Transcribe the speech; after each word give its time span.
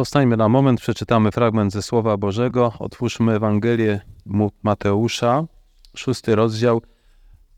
Powstańmy 0.00 0.36
na 0.36 0.48
moment, 0.48 0.80
przeczytamy 0.80 1.30
fragment 1.30 1.72
ze 1.72 1.82
Słowa 1.82 2.16
Bożego. 2.16 2.72
Otwórzmy 2.78 3.32
Ewangelię 3.32 4.00
Mateusza, 4.62 5.44
szósty 5.96 6.34
rozdział. 6.34 6.82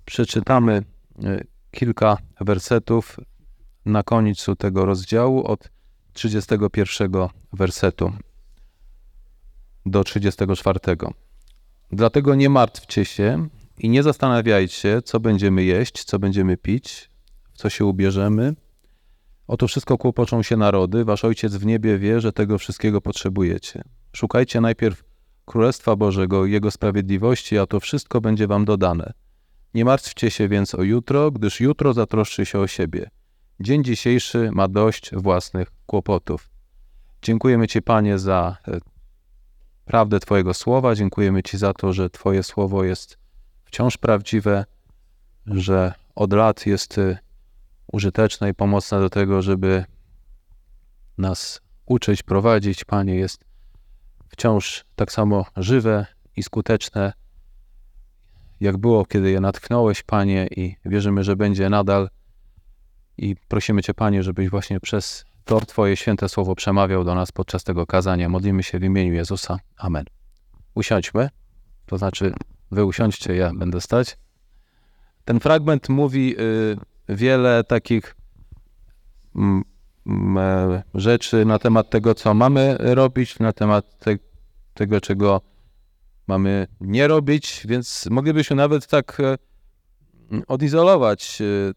Przeczytamy 0.04 0.72
e, 1.24 1.44
kilka 1.70 2.18
wersetów 2.40 3.20
na 3.84 4.02
końcu 4.02 4.56
tego 4.56 4.84
rozdziału 4.84 5.44
od 5.44 5.70
31 6.12 7.12
wersetu 7.52 8.12
do 9.86 10.04
34. 10.04 10.78
Dlatego 11.92 12.34
nie 12.34 12.50
martwcie 12.50 13.04
się 13.04 13.48
i 13.78 13.88
nie 13.88 14.02
zastanawiajcie, 14.02 15.02
co 15.02 15.20
będziemy 15.20 15.64
jeść, 15.64 16.04
co 16.04 16.18
będziemy 16.18 16.56
pić, 16.56 17.10
w 17.52 17.58
co 17.58 17.70
się 17.70 17.84
ubierzemy. 17.84 18.54
O 19.46 19.56
to 19.56 19.68
wszystko 19.68 19.98
kłopoczą 19.98 20.42
się 20.42 20.56
narody. 20.56 21.04
Wasz 21.04 21.24
Ojciec 21.24 21.56
w 21.56 21.66
niebie 21.66 21.98
wie, 21.98 22.20
że 22.20 22.32
tego 22.32 22.58
wszystkiego 22.58 23.00
potrzebujecie. 23.00 23.82
Szukajcie 24.12 24.60
najpierw 24.60 25.04
Królestwa 25.44 25.96
Bożego 25.96 26.46
i 26.46 26.52
Jego 26.52 26.70
sprawiedliwości, 26.70 27.58
a 27.58 27.66
to 27.66 27.80
wszystko 27.80 28.20
będzie 28.20 28.46
wam 28.46 28.64
dodane. 28.64 29.12
Nie 29.74 29.84
martwcie 29.84 30.30
się 30.30 30.48
więc 30.48 30.74
o 30.74 30.82
jutro, 30.82 31.30
gdyż 31.30 31.60
jutro 31.60 31.92
zatroszczy 31.92 32.46
się 32.46 32.58
o 32.58 32.66
siebie. 32.66 33.10
Dzień 33.60 33.84
dzisiejszy 33.84 34.50
ma 34.52 34.68
dość 34.68 35.10
własnych 35.14 35.68
kłopotów. 35.86 36.50
Dziękujemy 37.22 37.68
Ci, 37.68 37.82
Panie, 37.82 38.18
za 38.18 38.56
e, 38.68 38.78
prawdę 39.84 40.20
Twojego 40.20 40.54
słowa. 40.54 40.94
Dziękujemy 40.94 41.42
Ci 41.42 41.58
za 41.58 41.72
to, 41.72 41.92
że 41.92 42.10
Twoje 42.10 42.42
słowo 42.42 42.84
jest 42.84 43.18
wciąż 43.64 43.96
prawdziwe, 43.98 44.64
że 45.46 45.92
od 46.14 46.32
lat 46.32 46.66
jest 46.66 47.00
użyteczne 47.92 48.50
i 48.50 48.54
pomocne 48.54 49.00
do 49.00 49.10
tego, 49.10 49.42
żeby 49.42 49.84
nas 51.18 51.60
uczyć, 51.86 52.22
prowadzić. 52.22 52.84
Panie, 52.84 53.14
jest 53.14 53.44
wciąż 54.28 54.84
tak 54.96 55.12
samo 55.12 55.46
żywe 55.56 56.06
i 56.36 56.42
skuteczne, 56.42 57.12
jak 58.60 58.76
było, 58.76 59.04
kiedy 59.04 59.30
je 59.30 59.40
natknąłeś, 59.40 60.02
Panie, 60.02 60.48
i 60.56 60.76
wierzymy, 60.84 61.24
że 61.24 61.36
będzie 61.36 61.70
nadal. 61.70 62.08
I 63.18 63.36
prosimy 63.48 63.82
Cię, 63.82 63.94
Panie, 63.94 64.22
żebyś 64.22 64.50
właśnie 64.50 64.80
przez 64.80 65.24
to 65.44 65.60
Twoje 65.60 65.96
święte 65.96 66.28
słowo 66.28 66.54
przemawiał 66.54 67.04
do 67.04 67.14
nas 67.14 67.32
podczas 67.32 67.64
tego 67.64 67.86
kazania. 67.86 68.28
Modlimy 68.28 68.62
się 68.62 68.78
w 68.78 68.84
imieniu 68.84 69.12
Jezusa. 69.12 69.58
Amen. 69.76 70.04
Usiądźmy, 70.74 71.28
to 71.86 71.98
znaczy 71.98 72.32
wy 72.70 72.84
usiądźcie, 72.84 73.36
ja 73.36 73.50
będę 73.54 73.80
stać. 73.80 74.16
Ten 75.24 75.40
fragment 75.40 75.88
mówi 75.88 76.36
y, 76.40 76.76
wiele 77.08 77.64
takich 77.64 78.16
mm, 79.36 79.62
mm, 80.06 80.38
e, 80.38 80.82
rzeczy 80.94 81.44
na 81.44 81.58
temat 81.58 81.90
tego, 81.90 82.14
co 82.14 82.34
mamy 82.34 82.76
robić, 82.80 83.38
na 83.38 83.52
temat 83.52 83.98
te, 83.98 84.16
tego, 84.74 85.00
czego 85.00 85.40
mamy 86.26 86.66
nie 86.80 87.08
robić, 87.08 87.62
więc 87.68 88.08
moglibyśmy 88.10 88.56
nawet 88.56 88.86
tak 88.86 89.20
e, 89.20 89.36
odizolować 90.48 91.38
e, 91.40 91.72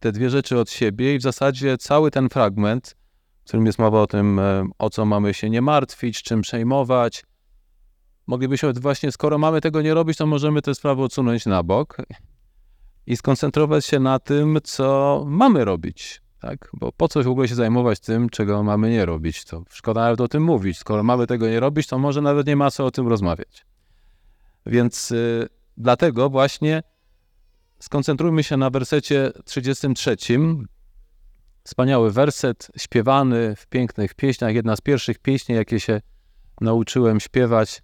te 0.00 0.12
dwie 0.12 0.30
rzeczy 0.30 0.58
od 0.58 0.70
siebie 0.70 1.14
i 1.14 1.18
w 1.18 1.22
zasadzie 1.22 1.78
cały 1.78 2.10
ten 2.10 2.28
fragment, 2.28 2.96
w 3.40 3.44
którym 3.44 3.66
jest 3.66 3.78
mowa 3.78 4.00
o 4.02 4.06
tym, 4.06 4.40
o 4.78 4.90
co 4.90 5.04
mamy 5.04 5.34
się 5.34 5.50
nie 5.50 5.62
martwić, 5.62 6.22
czym 6.22 6.40
przejmować, 6.40 7.24
moglibyśmy 8.26 8.72
właśnie, 8.72 9.12
skoro 9.12 9.38
mamy 9.38 9.60
tego 9.60 9.82
nie 9.82 9.94
robić, 9.94 10.18
to 10.18 10.26
możemy 10.26 10.62
tę 10.62 10.74
sprawę 10.74 11.02
odsunąć 11.02 11.46
na 11.46 11.62
bok 11.62 11.96
i 13.10 13.16
skoncentrować 13.16 13.86
się 13.86 14.00
na 14.00 14.18
tym, 14.18 14.58
co 14.64 15.22
mamy 15.26 15.64
robić. 15.64 16.22
Tak? 16.40 16.70
Bo 16.72 16.92
po 16.92 17.08
co 17.08 17.22
w 17.22 17.28
ogóle 17.28 17.48
się 17.48 17.54
zajmować 17.54 18.00
tym, 18.00 18.28
czego 18.28 18.62
mamy 18.62 18.90
nie 18.90 19.06
robić? 19.06 19.44
To 19.44 19.62
szkoda 19.70 20.00
nawet 20.00 20.20
o 20.20 20.28
tym 20.28 20.42
mówić. 20.42 20.78
Skoro 20.78 21.02
mamy 21.02 21.26
tego 21.26 21.48
nie 21.48 21.60
robić, 21.60 21.86
to 21.86 21.98
może 21.98 22.20
nawet 22.20 22.46
nie 22.46 22.56
ma 22.56 22.70
co 22.70 22.86
o 22.86 22.90
tym 22.90 23.08
rozmawiać. 23.08 23.66
Więc 24.66 25.10
y, 25.10 25.48
dlatego 25.76 26.30
właśnie 26.30 26.82
skoncentrujmy 27.78 28.42
się 28.42 28.56
na 28.56 28.70
wersecie 28.70 29.32
33. 29.44 30.16
Wspaniały 31.64 32.12
werset, 32.12 32.68
śpiewany 32.76 33.56
w 33.56 33.66
pięknych 33.66 34.14
pieśniach. 34.14 34.54
Jedna 34.54 34.76
z 34.76 34.80
pierwszych 34.80 35.18
pieśni, 35.18 35.54
jakie 35.54 35.80
się 35.80 36.00
nauczyłem 36.60 37.20
śpiewać 37.20 37.82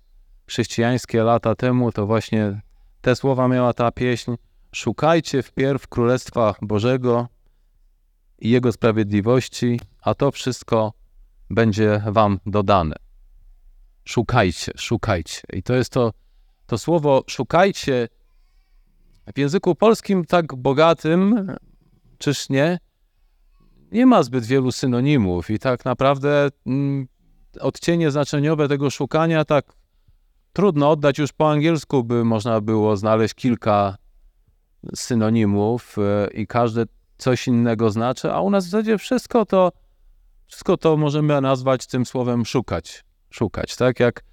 chrześcijańskie 0.48 1.22
lata 1.22 1.54
temu, 1.54 1.92
to 1.92 2.06
właśnie 2.06 2.60
te 3.00 3.16
słowa 3.16 3.48
miała 3.48 3.72
ta 3.72 3.92
pieśń. 3.92 4.34
Szukajcie 4.76 5.42
wpierw 5.42 5.88
Królestwa 5.88 6.54
Bożego 6.62 7.28
i 8.38 8.50
Jego 8.50 8.72
sprawiedliwości, 8.72 9.81
a 10.00 10.14
to 10.14 10.31
wszystko 10.31 10.92
będzie 11.50 12.03
wam 12.06 12.41
dodane. 12.47 12.97
Szukajcie, 14.04 14.72
szukajcie. 14.76 15.41
I 15.53 15.62
to 15.62 15.75
jest 15.75 15.92
to, 15.92 16.12
to 16.66 16.78
słowo 16.78 17.25
szukajcie 17.26 18.09
w 19.34 19.38
języku 19.38 19.75
polskim 19.75 20.25
tak 20.25 20.54
bogatym, 20.54 21.53
czyż 22.19 22.48
nie? 22.48 22.78
Nie 23.92 24.06
ma 24.06 24.22
zbyt 24.22 24.44
wielu 24.44 24.72
synonimów 24.72 25.50
i 25.50 25.59
tak 25.59 25.84
naprawdę 25.84 26.48
mm, 26.66 27.09
odcienie 27.60 28.10
znaczeniowe 28.10 28.69
tego 28.69 28.91
szukania 28.91 29.44
tak 29.44 29.72
trudno 30.53 30.91
oddać 30.91 31.19
już 31.19 31.32
po 31.32 31.50
angielsku, 31.50 32.04
by 32.04 32.25
można 32.25 32.60
było 32.60 32.97
znaleźć 32.97 33.34
kilka 33.34 34.05
synonimów 34.94 35.97
e, 35.98 36.31
i 36.31 36.47
każde 36.47 36.84
coś 37.19 37.48
innego 37.48 37.91
znaczy, 37.91 38.32
a 38.32 38.41
u 38.41 38.50
nas 38.50 38.66
w 38.66 38.70
zasadzie 38.70 38.98
wszystko 38.98 39.47
to, 39.47 39.72
wszystko 40.47 40.76
to 40.76 40.97
możemy 40.97 41.41
nazwać 41.41 41.87
tym 41.87 42.06
słowem 42.06 42.44
szukać. 42.47 43.04
Szukać, 43.31 43.76
tak 43.76 44.00
jak 44.00 44.25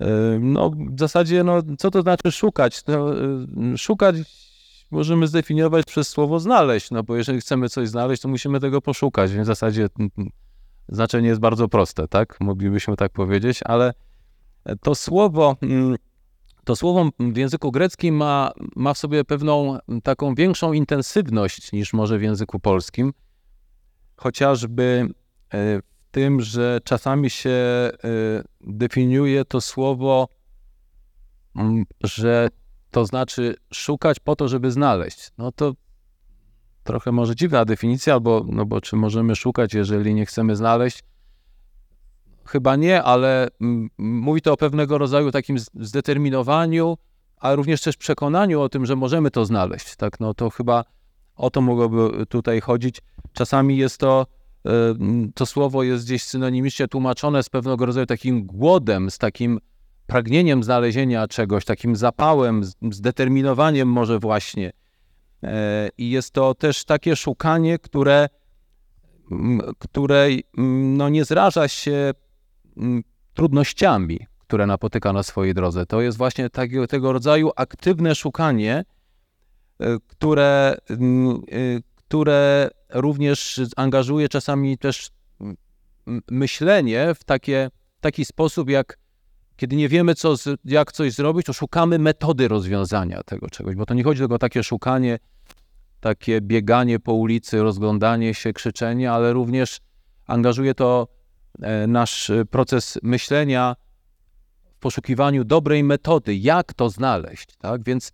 e, 0.00 0.06
no, 0.40 0.70
w 0.70 0.98
zasadzie, 0.98 1.44
no, 1.44 1.62
co 1.78 1.90
to 1.90 2.02
znaczy 2.02 2.32
szukać? 2.32 2.86
No, 2.86 3.14
e, 3.14 3.78
szukać 3.78 4.16
możemy 4.90 5.26
zdefiniować 5.26 5.86
przez 5.86 6.08
słowo 6.08 6.40
znaleźć, 6.40 6.90
no 6.90 7.02
bo 7.02 7.16
jeżeli 7.16 7.40
chcemy 7.40 7.68
coś 7.68 7.88
znaleźć, 7.88 8.22
to 8.22 8.28
musimy 8.28 8.60
tego 8.60 8.80
poszukać, 8.80 9.32
więc 9.32 9.46
w 9.46 9.46
zasadzie 9.46 9.88
znaczenie 10.88 11.28
jest 11.28 11.40
bardzo 11.40 11.68
proste, 11.68 12.08
tak? 12.08 12.40
Moglibyśmy 12.40 12.96
tak 12.96 13.12
powiedzieć, 13.12 13.60
ale 13.64 13.94
to 14.80 14.94
słowo 14.94 15.56
mm, 15.62 15.96
to 16.70 16.76
słowo 16.76 17.10
w 17.18 17.36
języku 17.36 17.72
greckim 17.72 18.16
ma, 18.16 18.52
ma 18.76 18.94
w 18.94 18.98
sobie 18.98 19.24
pewną 19.24 19.78
taką 20.02 20.34
większą 20.34 20.72
intensywność 20.72 21.72
niż 21.72 21.92
może 21.92 22.18
w 22.18 22.22
języku 22.22 22.60
polskim, 22.60 23.12
chociażby 24.16 25.08
e, 25.50 25.78
w 25.78 26.10
tym, 26.10 26.40
że 26.40 26.80
czasami 26.84 27.30
się 27.30 27.50
e, 27.50 27.90
definiuje 28.60 29.44
to 29.44 29.60
słowo, 29.60 30.28
że 32.00 32.48
to 32.90 33.06
znaczy 33.06 33.54
szukać 33.72 34.20
po 34.20 34.36
to, 34.36 34.48
żeby 34.48 34.70
znaleźć. 34.70 35.30
No 35.38 35.52
to 35.52 35.72
trochę 36.84 37.12
może 37.12 37.36
dziwna 37.36 37.64
definicja, 37.64 38.12
albo, 38.12 38.46
no 38.48 38.66
bo 38.66 38.80
czy 38.80 38.96
możemy 38.96 39.36
szukać, 39.36 39.74
jeżeli 39.74 40.14
nie 40.14 40.26
chcemy 40.26 40.56
znaleźć? 40.56 41.02
Chyba 42.50 42.76
nie, 42.76 43.02
ale 43.02 43.48
mówi 43.98 44.42
to 44.42 44.52
o 44.52 44.56
pewnego 44.56 44.98
rodzaju 44.98 45.30
takim 45.30 45.58
zdeterminowaniu, 45.74 46.96
a 47.36 47.54
również 47.54 47.82
też 47.82 47.96
przekonaniu 47.96 48.60
o 48.60 48.68
tym, 48.68 48.86
że 48.86 48.96
możemy 48.96 49.30
to 49.30 49.44
znaleźć. 49.44 49.96
Tak, 49.96 50.20
no 50.20 50.34
to 50.34 50.50
chyba 50.50 50.84
o 51.36 51.50
to 51.50 51.60
mogłoby 51.60 52.26
tutaj 52.26 52.60
chodzić. 52.60 53.02
Czasami 53.32 53.76
jest 53.76 53.98
to, 53.98 54.26
e, 54.66 54.70
to 55.34 55.46
słowo 55.46 55.82
jest 55.82 56.04
gdzieś 56.04 56.22
synonimicznie 56.22 56.88
tłumaczone 56.88 57.42
z 57.42 57.48
pewnego 57.48 57.86
rodzaju 57.86 58.06
takim 58.06 58.46
głodem, 58.46 59.10
z 59.10 59.18
takim 59.18 59.60
pragnieniem 60.06 60.62
znalezienia 60.62 61.28
czegoś, 61.28 61.64
takim 61.64 61.96
zapałem, 61.96 62.62
zdeterminowaniem 62.90 63.88
może 63.88 64.18
właśnie. 64.18 64.72
E, 65.42 65.88
I 65.98 66.10
jest 66.10 66.30
to 66.30 66.54
też 66.54 66.84
takie 66.84 67.16
szukanie, 67.16 67.78
które, 67.78 68.28
które 69.78 70.28
no 70.96 71.08
nie 71.08 71.24
zraża 71.24 71.68
się 71.68 72.12
trudnościami, 73.34 74.26
które 74.38 74.66
napotyka 74.66 75.12
na 75.12 75.22
swojej 75.22 75.54
drodze. 75.54 75.86
To 75.86 76.00
jest 76.00 76.18
właśnie 76.18 76.50
takiego, 76.50 76.86
tego 76.86 77.12
rodzaju 77.12 77.50
aktywne 77.56 78.14
szukanie, 78.14 78.84
e, 79.80 79.96
które, 80.06 80.76
e, 80.90 80.96
które 81.96 82.70
również 82.90 83.60
angażuje 83.76 84.28
czasami 84.28 84.78
też 84.78 85.10
myślenie 86.30 87.14
w 87.14 87.24
takie, 87.24 87.70
taki 88.00 88.24
sposób, 88.24 88.70
jak 88.70 88.98
kiedy 89.56 89.76
nie 89.76 89.88
wiemy, 89.88 90.14
co, 90.14 90.34
jak 90.64 90.92
coś 90.92 91.12
zrobić, 91.12 91.46
to 91.46 91.52
szukamy 91.52 91.98
metody 91.98 92.48
rozwiązania 92.48 93.22
tego 93.22 93.50
czegoś, 93.50 93.74
bo 93.74 93.86
to 93.86 93.94
nie 93.94 94.04
chodzi 94.04 94.18
tylko 94.18 94.34
o 94.34 94.38
takie 94.38 94.62
szukanie, 94.62 95.18
takie 96.00 96.40
bieganie 96.40 96.98
po 96.98 97.12
ulicy, 97.12 97.62
rozglądanie 97.62 98.34
się, 98.34 98.52
krzyczenie, 98.52 99.12
ale 99.12 99.32
również 99.32 99.80
angażuje 100.26 100.74
to 100.74 101.08
nasz 101.88 102.30
e, 102.30 102.44
proces 102.44 102.98
myślenia 103.02 103.76
w 104.74 104.78
poszukiwaniu 104.78 105.44
dobrej 105.44 105.84
metody, 105.84 106.36
jak 106.36 106.74
to 106.74 106.90
znaleźć. 106.90 107.56
Tak? 107.56 107.84
Więc 107.84 108.12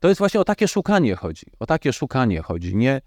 to 0.00 0.08
jest 0.08 0.18
właśnie 0.18 0.40
o 0.40 0.44
takie 0.44 0.68
szukanie 0.68 1.16
chodzi. 1.16 1.46
O 1.58 1.66
takie 1.66 1.92
szukanie 1.92 2.42
chodzi. 2.42 2.76
Nie, 2.76 3.00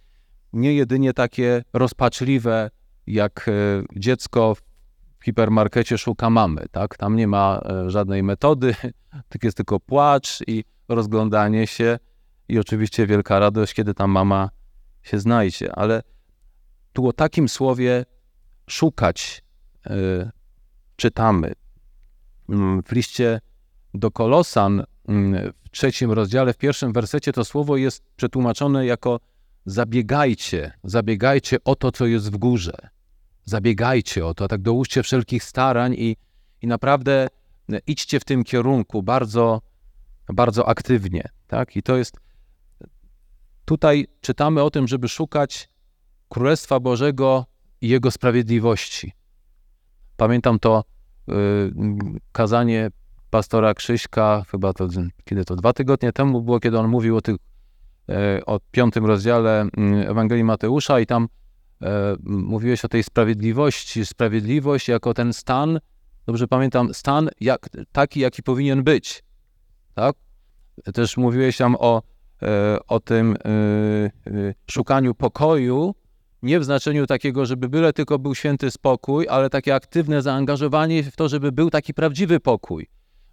nie 0.54 0.74
jedynie 0.74 1.14
takie 1.14 1.64
rozpaczliwe, 1.74 2.70
jak 3.08 3.46
e, 3.48 3.52
dziecko 3.96 4.56
w 4.56 5.26
hipermarkecie 5.26 5.98
szuka 5.98 6.30
mamy, 6.30 6.66
tak? 6.72 6.98
Tam 6.98 7.16
nie 7.16 7.28
ma 7.28 7.62
e, 7.66 7.90
żadnej 7.90 8.24
metody, 8.24 8.76
tak 9.30 9.44
jest 9.44 9.58
tylko 9.58 9.80
płacz 9.80 10.40
i 10.48 10.64
rozglądanie 10.88 11.68
się 11.68 12.00
i 12.48 12.60
oczywiście 12.60 13.08
wielka 13.08 13.40
radość, 13.40 13.74
kiedy 13.74 13.94
ta 13.94 14.08
mama 14.08 14.50
się 15.02 15.20
znajdzie. 15.20 15.76
Ale 15.76 16.04
tu 16.94 17.08
o 17.08 17.14
takim 17.14 17.50
słowie 17.50 18.06
szukać 18.68 19.43
czytamy. 20.96 21.54
Mm, 22.50 22.84
W 22.84 22.92
liście 22.92 23.42
do 23.94 24.12
Kolosan 24.12 24.84
mm, 25.08 25.54
w 25.66 25.70
trzecim 25.72 26.12
rozdziale, 26.12 26.54
w 26.54 26.58
pierwszym 26.58 26.94
wersecie 26.94 27.32
to 27.32 27.46
słowo 27.46 27.78
jest 27.78 28.04
przetłumaczone 28.16 28.86
jako 28.86 29.20
zabiegajcie, 29.66 30.72
zabiegajcie 30.84 31.58
o 31.64 31.76
to, 31.76 31.92
co 31.92 32.06
jest 32.06 32.32
w 32.32 32.38
górze. 32.38 32.78
Zabiegajcie 33.46 34.26
o 34.26 34.34
to, 34.34 34.48
tak 34.48 34.62
dołóżcie 34.62 35.04
wszelkich 35.04 35.44
starań 35.44 35.94
i, 35.98 36.16
i 36.62 36.68
naprawdę 36.68 37.28
e, 37.72 37.80
idźcie 37.88 38.20
w 38.20 38.26
tym 38.26 38.44
kierunku 38.44 39.04
bardzo, 39.04 39.62
bardzo 40.34 40.68
aktywnie. 40.68 41.30
Tak? 41.48 41.76
I 41.76 41.84
to 41.84 41.98
jest, 41.98 42.18
tutaj 43.66 44.08
czytamy 44.22 44.64
o 44.64 44.70
tym, 44.70 44.88
żeby 44.88 45.10
szukać 45.10 45.70
Królestwa 46.30 46.80
Bożego 46.80 47.46
i 47.82 47.88
Jego 47.90 48.12
sprawiedliwości. 48.12 49.12
Pamiętam 50.18 50.60
to 50.60 50.84
y, 51.30 51.34
kazanie 52.32 52.90
pastora 53.30 53.74
Krzyśka, 53.74 54.44
chyba 54.52 54.74
to, 54.74 54.88
kiedy 55.26 55.46
to 55.46 55.56
dwa 55.56 55.74
tygodnie 55.74 56.12
temu 56.12 56.42
było, 56.42 56.60
kiedy 56.60 56.80
on 56.80 56.88
mówił 56.88 57.18
o 57.18 57.22
tych, 57.22 57.36
e, 58.10 58.46
o 58.46 58.60
piątym 58.72 59.06
rozdziale 59.06 59.62
mm, 59.62 60.10
Ewangelii 60.10 60.44
Mateusza 60.44 61.00
i 61.00 61.06
tam 61.06 61.28
e, 61.82 62.16
mówiłeś 62.24 62.86
o 62.86 62.88
tej 62.88 63.04
sprawiedliwości, 63.04 64.06
sprawiedliwość 64.06 64.88
jako 64.88 65.14
ten 65.14 65.34
stan, 65.34 65.80
dobrze 66.26 66.48
pamiętam, 66.48 66.94
stan 66.94 67.30
jak, 67.40 67.70
taki, 67.92 68.20
jaki 68.20 68.44
powinien 68.44 68.84
być, 68.84 69.24
tak? 69.94 70.16
Też 70.94 71.18
mówiłeś 71.18 71.58
tam 71.58 71.76
o, 71.80 72.02
e, 72.42 72.78
o 72.88 73.00
tym 73.00 73.36
e, 73.36 73.50
e, 73.50 74.54
szukaniu 74.72 75.16
pokoju, 75.16 75.96
nie 76.44 76.60
w 76.60 76.64
znaczeniu 76.64 77.08
takiego, 77.08 77.46
żeby 77.46 77.70
byle 77.70 77.94
tylko 77.94 78.20
był 78.20 78.36
święty 78.36 78.72
spokój, 78.72 79.28
ale 79.30 79.50
takie 79.50 79.76
aktywne 79.76 80.22
zaangażowanie 80.22 81.04
w 81.04 81.16
to, 81.16 81.30
żeby 81.30 81.52
był 81.52 81.70
taki 81.70 81.94
prawdziwy 81.94 82.40
pokój. 82.40 82.88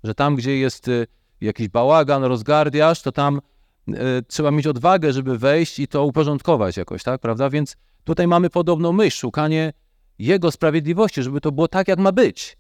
Że 0.05 0.15
tam, 0.15 0.37
gdzie 0.37 0.59
jest 0.59 0.89
y, 0.89 1.07
jakiś 1.41 1.69
bałagan, 1.69 2.25
rozgardiaż, 2.25 3.03
to 3.03 3.13
tam 3.13 3.41
y, 3.89 3.93
trzeba 4.29 4.51
mieć 4.51 4.67
odwagę, 4.67 5.13
żeby 5.13 5.39
wejść 5.39 5.79
i 5.79 5.89
to 5.89 6.05
uporządkować 6.05 6.77
jakoś, 6.77 7.03
tak, 7.03 7.21
prawda? 7.21 7.51
Więc 7.51 7.77
tutaj 8.05 8.27
mamy 8.27 8.51
podobną 8.51 8.93
myśl, 8.93 9.19
szukanie 9.19 9.73
Jego 10.19 10.51
sprawiedliwości, 10.51 11.23
żeby 11.23 11.41
to 11.41 11.53
było 11.53 11.69
tak, 11.69 11.89
jak 11.89 11.99
ma 11.99 12.13
być. 12.13 12.57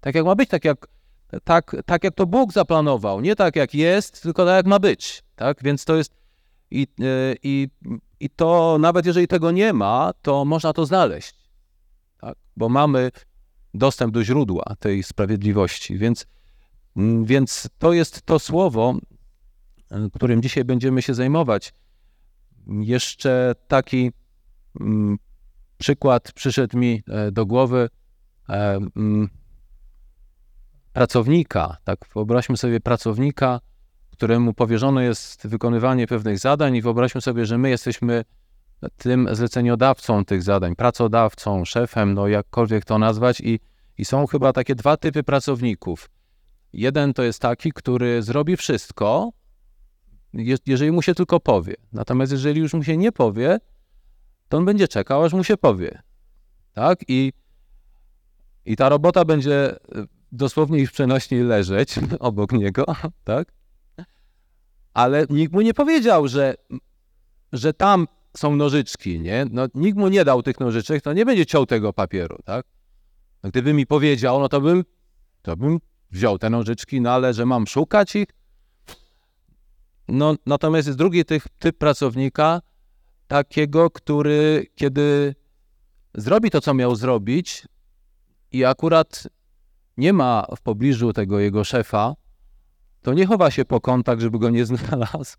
Tak, 0.00 0.14
jak 0.14 0.24
ma 0.24 0.34
być, 0.34 0.50
tak 0.50 0.64
jak, 0.64 0.86
tak, 1.44 1.76
tak 1.86 2.04
jak 2.04 2.14
to 2.14 2.26
Bóg 2.26 2.52
zaplanował. 2.52 3.20
Nie 3.20 3.36
tak, 3.36 3.56
jak 3.56 3.74
jest, 3.74 4.22
tylko 4.22 4.46
tak, 4.46 4.56
jak 4.56 4.66
ma 4.66 4.78
być, 4.78 5.22
tak? 5.36 5.62
Więc 5.62 5.84
to 5.84 5.96
jest 5.96 6.12
i, 6.70 6.86
y, 7.00 7.36
i, 7.42 7.68
i 8.20 8.30
to 8.30 8.76
nawet 8.80 9.06
jeżeli 9.06 9.28
tego 9.28 9.50
nie 9.50 9.72
ma, 9.72 10.12
to 10.22 10.44
można 10.44 10.72
to 10.72 10.86
znaleźć, 10.86 11.34
tak? 12.20 12.36
Bo 12.56 12.68
mamy 12.68 13.10
dostęp 13.74 14.14
do 14.14 14.24
źródła 14.24 14.64
tej 14.78 15.02
sprawiedliwości, 15.02 15.98
więc 15.98 16.26
Mm, 16.96 17.24
Więc 17.24 17.68
to 17.78 17.92
jest 17.92 18.22
to 18.22 18.38
słowo, 18.38 18.94
y, 19.92 20.10
którym 20.14 20.42
dzisiaj 20.42 20.64
będziemy 20.64 21.02
się 21.02 21.14
zajmować. 21.14 21.74
Jeszcze 22.66 23.54
taki 23.68 24.12
mm, 24.80 25.18
przykład 25.78 26.32
przyszedł 26.32 26.78
mi 26.78 27.02
e, 27.08 27.32
do 27.32 27.46
głowy 27.46 27.88
e, 28.48 28.52
mm, 28.96 29.28
pracownika. 30.92 31.76
Tak, 31.84 31.98
wyobraźmy 32.14 32.56
sobie 32.56 32.80
pracownika, 32.80 33.60
któremu 34.20 34.54
powierzone 34.54 35.04
jest 35.04 35.46
wykonywanie 35.46 36.06
pewnych 36.06 36.38
zadań, 36.38 36.76
i 36.76 36.82
wyobraźmy 36.82 37.20
sobie, 37.20 37.46
że 37.46 37.58
my 37.58 37.70
jesteśmy 37.70 38.24
tym 38.96 39.28
zleceniodawcą 39.32 40.24
tych 40.24 40.42
zadań, 40.42 40.76
pracodawcą, 40.76 41.64
szefem, 41.64 42.14
no 42.14 42.28
jakkolwiek 42.28 42.84
to 42.84 42.98
nazwać, 42.98 43.40
i, 43.40 43.60
i 43.98 44.04
są 44.04 44.26
chyba 44.26 44.52
takie 44.52 44.74
dwa 44.74 44.96
typy 44.96 45.22
pracowników. 45.22 46.10
Jeden 46.72 47.14
to 47.14 47.22
jest 47.22 47.40
taki, 47.40 47.72
który 47.72 48.22
zrobi 48.22 48.56
wszystko, 48.56 49.30
je- 50.32 50.56
jeżeli 50.66 50.92
mu 50.92 51.02
się 51.02 51.14
tylko 51.14 51.40
powie. 51.40 51.74
Natomiast 51.92 52.32
jeżeli 52.32 52.60
już 52.60 52.74
mu 52.74 52.84
się 52.84 52.96
nie 52.96 53.12
powie, 53.12 53.58
to 54.48 54.56
on 54.56 54.64
będzie 54.64 54.88
czekał, 54.88 55.24
aż 55.24 55.32
mu 55.32 55.44
się 55.44 55.56
powie. 55.56 56.02
Tak? 56.72 56.98
I, 57.08 57.32
i 58.64 58.76
ta 58.76 58.88
robota 58.88 59.24
będzie 59.24 59.74
y, 59.74 59.78
dosłownie 60.32 60.78
i 60.78 60.86
w 60.86 60.92
przenośni 60.92 61.38
leżeć 61.38 61.94
obok 62.18 62.52
niego, 62.52 62.84
tak? 63.24 63.59
Ale 64.94 65.26
nikt 65.30 65.52
mu 65.52 65.60
nie 65.60 65.74
powiedział, 65.74 66.28
że, 66.28 66.54
że 67.52 67.72
tam 67.72 68.06
są 68.36 68.56
nożyczki, 68.56 69.20
nie? 69.20 69.46
No, 69.50 69.66
nikt 69.74 69.98
mu 69.98 70.08
nie 70.08 70.24
dał 70.24 70.42
tych 70.42 70.60
nożyczek, 70.60 71.02
to 71.02 71.12
nie 71.12 71.26
będzie 71.26 71.46
ciął 71.46 71.66
tego 71.66 71.92
papieru, 71.92 72.38
tak? 72.44 72.66
No, 73.42 73.50
gdyby 73.50 73.74
mi 73.74 73.86
powiedział, 73.86 74.40
no 74.40 74.48
to 74.48 74.60
bym, 74.60 74.84
to 75.42 75.56
bym 75.56 75.78
wziął 76.10 76.38
te 76.38 76.50
nożyczki, 76.50 77.00
no 77.00 77.10
ale 77.10 77.34
że 77.34 77.46
mam 77.46 77.66
szukać 77.66 78.16
ich. 78.16 78.28
No, 80.08 80.34
natomiast 80.46 80.86
jest 80.86 80.98
drugi 80.98 81.24
typ, 81.24 81.42
typ 81.58 81.78
pracownika, 81.78 82.60
takiego, 83.26 83.90
który 83.90 84.66
kiedy 84.74 85.34
zrobi 86.14 86.50
to, 86.50 86.60
co 86.60 86.74
miał 86.74 86.94
zrobić 86.94 87.66
i 88.52 88.64
akurat 88.64 89.28
nie 89.96 90.12
ma 90.12 90.46
w 90.56 90.60
pobliżu 90.60 91.12
tego 91.12 91.38
jego 91.38 91.64
szefa, 91.64 92.14
to 93.02 93.14
nie 93.14 93.26
chowa 93.26 93.50
się 93.50 93.64
po 93.64 93.80
kątach, 93.80 94.20
żeby 94.20 94.38
go 94.38 94.50
nie 94.50 94.66
znalazł, 94.66 95.36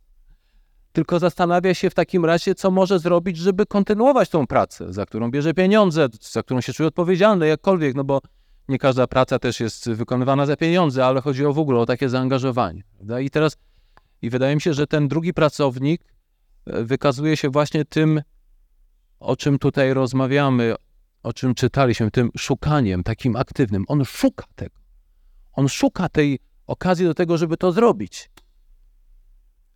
tylko 0.92 1.19
zastanawia 1.19 1.74
się 1.74 1.90
w 1.90 1.94
takim 1.94 2.25
razie, 2.25 2.56
co 2.56 2.72
może 2.72 3.00
zrobić, 3.00 3.38
żeby 3.38 3.66
kontynuować 3.66 4.30
tą 4.30 4.48
pracę, 4.48 4.94
za 4.94 5.06
którą 5.06 5.31
bierze 5.31 5.54
pieniądze, 5.54 6.08
za 6.22 6.44
którą 6.44 6.62
się 6.62 6.74
czuje 6.74 6.88
odpowiedzialny, 6.88 7.48
jakkolwiek, 7.48 7.96
no 7.96 8.04
bo 8.04 8.22
nie 8.68 8.78
każda 8.78 9.08
praca 9.08 9.40
też 9.40 9.60
jest 9.60 9.90
wykonywana 9.90 10.46
za 10.46 10.58
pieniądze, 10.58 11.06
ale 11.06 11.22
chodzi 11.22 11.46
o 11.46 11.54
w 11.54 11.60
ogóle 11.60 11.80
o 11.80 11.86
takie 11.86 12.10
zaangażowanie. 12.10 12.84
Prawda? 12.96 13.19
I 13.19 13.30
teraz, 13.30 13.58
i 14.22 14.30
wydaje 14.30 14.56
mi 14.56 14.62
się, 14.62 14.74
że 14.74 14.88
ten 14.88 15.08
drugi 15.08 15.34
pracownik 15.34 16.02
e, 16.66 16.84
wykazuje 16.84 17.38
się 17.38 17.50
właśnie 17.50 17.86
tym, 17.86 18.22
o 19.19 19.36
czym 19.36 19.60
tutaj 19.60 19.94
rozmawiamy, 19.94 20.75
o 21.24 21.34
czym 21.34 21.56
czytaliśmy, 21.56 22.12
tym 22.12 22.31
szukaniem 22.38 23.04
takim 23.04 23.36
aktywnym. 23.36 23.86
On 23.88 24.06
szuka 24.06 24.46
tego. 24.56 24.75
On 25.54 25.70
szuka 25.70 26.10
tej 26.10 26.39
okazji 26.72 27.06
do 27.06 27.13
tego, 27.13 27.38
żeby 27.38 27.58
to 27.58 27.72
zrobić. 27.72 28.30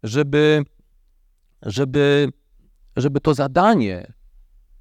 Żeby, 0.04 0.64
żeby, 1.62 2.30
żeby 2.96 3.22
to 3.22 3.34
zadanie, 3.34 4.14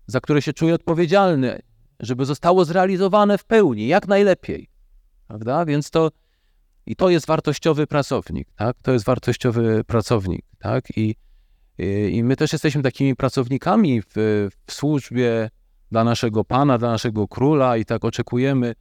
za 0.06 0.20
które 0.20 0.42
się 0.42 0.52
czuje 0.52 0.74
odpowiedzialny, 0.74 1.62
żeby 2.00 2.24
zostało 2.24 2.64
zrealizowane 2.64 3.38
w 3.38 3.44
pełni, 3.44 3.86
jak 3.86 4.08
najlepiej. 4.08 4.68
Prawda? 5.26 5.64
Więc 5.64 5.90
to 5.90 6.10
i 6.86 6.96
to 6.96 7.10
jest 7.10 7.26
wartościowy 7.26 7.86
pracownik, 7.86 8.48
tak? 8.56 8.76
To 8.82 8.92
jest 8.92 9.04
wartościowy 9.04 9.84
pracownik, 9.84 10.44
tak? 10.58 10.96
I, 10.96 11.14
i, 11.78 12.10
i 12.12 12.24
my 12.24 12.36
też 12.36 12.52
jesteśmy 12.52 12.82
takimi 12.82 13.16
pracownikami 13.16 14.02
w, 14.02 14.12
w 14.66 14.72
służbie 14.72 15.50
dla 15.90 16.04
naszego 16.04 16.44
Pana, 16.44 16.78
dla 16.78 16.90
naszego 16.90 17.28
Króla 17.28 17.76
i 17.76 17.84
tak 17.84 18.04
oczekujemy, 18.04 18.74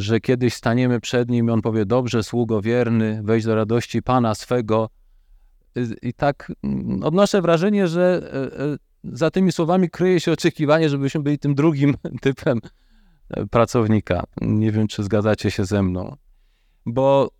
że 0.00 0.20
kiedyś 0.20 0.54
staniemy 0.54 1.00
przed 1.00 1.30
Nim 1.30 1.48
i 1.48 1.50
On 1.50 1.62
powie, 1.62 1.86
dobrze, 1.86 2.22
sługo 2.22 2.62
wierny, 2.62 3.20
wejdź 3.24 3.44
do 3.44 3.54
radości 3.54 4.02
Pana 4.02 4.34
swego. 4.34 4.88
I, 5.76 6.08
i 6.08 6.14
tak 6.14 6.52
mm, 6.64 7.02
odnoszę 7.02 7.42
wrażenie, 7.42 7.88
że 7.88 8.30
e, 8.32 8.64
e, 8.64 8.76
za 9.04 9.30
tymi 9.30 9.52
słowami 9.52 9.90
kryje 9.90 10.20
się 10.20 10.32
oczekiwanie, 10.32 10.88
żebyśmy 10.88 11.22
byli 11.22 11.38
tym 11.38 11.54
drugim 11.54 11.94
typem 12.22 12.60
e, 13.30 13.46
pracownika. 13.46 14.24
Nie 14.40 14.72
wiem, 14.72 14.88
czy 14.88 15.02
zgadzacie 15.02 15.50
się 15.50 15.64
ze 15.64 15.82
mną. 15.82 16.16
Bo 16.86 17.30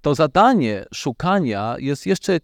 to 0.00 0.14
zadanie 0.14 0.84
szukania 0.94 1.76
jest 1.78 2.06
jeszcze 2.06 2.38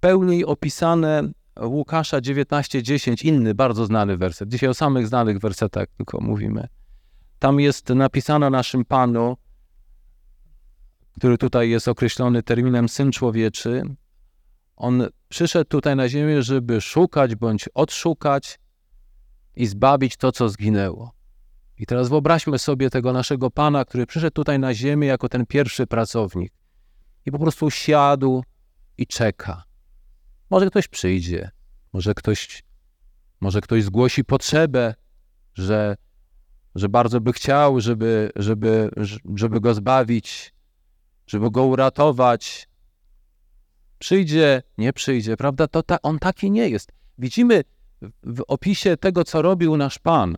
pełniej 0.00 0.44
opisane 0.44 1.32
Łukasza 1.60 2.20
19:10, 2.20 3.26
inny 3.26 3.54
bardzo 3.54 3.86
znany 3.86 4.16
werset. 4.16 4.48
Dzisiaj 4.48 4.70
o 4.70 4.74
samych 4.74 5.06
znanych 5.06 5.38
wersetach 5.38 5.88
tylko 5.96 6.20
mówimy. 6.20 6.68
Tam 7.42 7.60
jest 7.60 7.88
napisane 7.88 8.46
o 8.46 8.50
naszym 8.50 8.84
Panu, 8.84 9.36
który 11.16 11.38
tutaj 11.38 11.70
jest 11.70 11.88
określony 11.88 12.42
terminem 12.42 12.88
Syn 12.88 13.12
Człowieczy. 13.12 13.82
On 14.76 15.08
przyszedł 15.28 15.68
tutaj 15.68 15.96
na 15.96 16.08
ziemię, 16.08 16.42
żeby 16.42 16.80
szukać 16.80 17.34
bądź 17.34 17.68
odszukać 17.74 18.58
i 19.56 19.66
zbawić 19.66 20.16
to, 20.16 20.32
co 20.32 20.48
zginęło. 20.48 21.12
I 21.78 21.86
teraz 21.86 22.08
wyobraźmy 22.08 22.58
sobie 22.58 22.90
tego 22.90 23.12
naszego 23.12 23.50
Pana, 23.50 23.84
który 23.84 24.06
przyszedł 24.06 24.34
tutaj 24.34 24.58
na 24.58 24.74
ziemię 24.74 25.06
jako 25.06 25.28
ten 25.28 25.46
pierwszy 25.46 25.86
pracownik 25.86 26.52
i 27.26 27.30
po 27.30 27.38
prostu 27.38 27.70
siadł 27.70 28.44
i 28.98 29.06
czeka. 29.06 29.64
Może 30.50 30.66
ktoś 30.66 30.88
przyjdzie, 30.88 31.50
może 31.92 32.14
ktoś, 32.14 32.62
może 33.40 33.60
ktoś 33.60 33.84
zgłosi 33.84 34.24
potrzebę, 34.24 34.94
że 35.54 35.96
że 36.74 36.88
bardzo 36.88 37.20
by 37.20 37.32
chciał, 37.32 37.80
żeby, 37.80 38.30
żeby, 38.36 38.90
żeby 39.36 39.60
go 39.60 39.74
zbawić, 39.74 40.54
żeby 41.26 41.50
go 41.50 41.64
uratować. 41.64 42.68
Przyjdzie, 43.98 44.62
nie 44.78 44.92
przyjdzie, 44.92 45.36
prawda? 45.36 45.68
To 45.68 45.82
ta, 45.82 46.02
on 46.02 46.18
taki 46.18 46.50
nie 46.50 46.68
jest. 46.68 46.92
Widzimy 47.18 47.64
w 48.22 48.42
opisie 48.48 48.96
tego, 48.96 49.24
co 49.24 49.42
robił 49.42 49.76
nasz 49.76 49.98
Pan, 49.98 50.36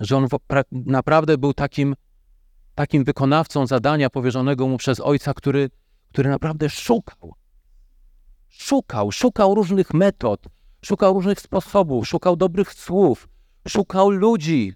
że 0.00 0.16
on 0.16 0.26
naprawdę 0.72 1.38
był 1.38 1.54
takim, 1.54 1.94
takim 2.74 3.04
wykonawcą 3.04 3.66
zadania 3.66 4.10
powierzonego 4.10 4.68
mu 4.68 4.76
przez 4.76 5.00
Ojca, 5.00 5.34
który, 5.34 5.70
który 6.12 6.30
naprawdę 6.30 6.70
szukał. 6.70 7.34
Szukał, 8.48 9.12
szukał 9.12 9.54
różnych 9.54 9.94
metod, 9.94 10.46
szukał 10.84 11.14
różnych 11.14 11.40
sposobów, 11.40 12.08
szukał 12.08 12.36
dobrych 12.36 12.72
słów, 12.72 13.28
szukał 13.68 14.10
ludzi, 14.10 14.74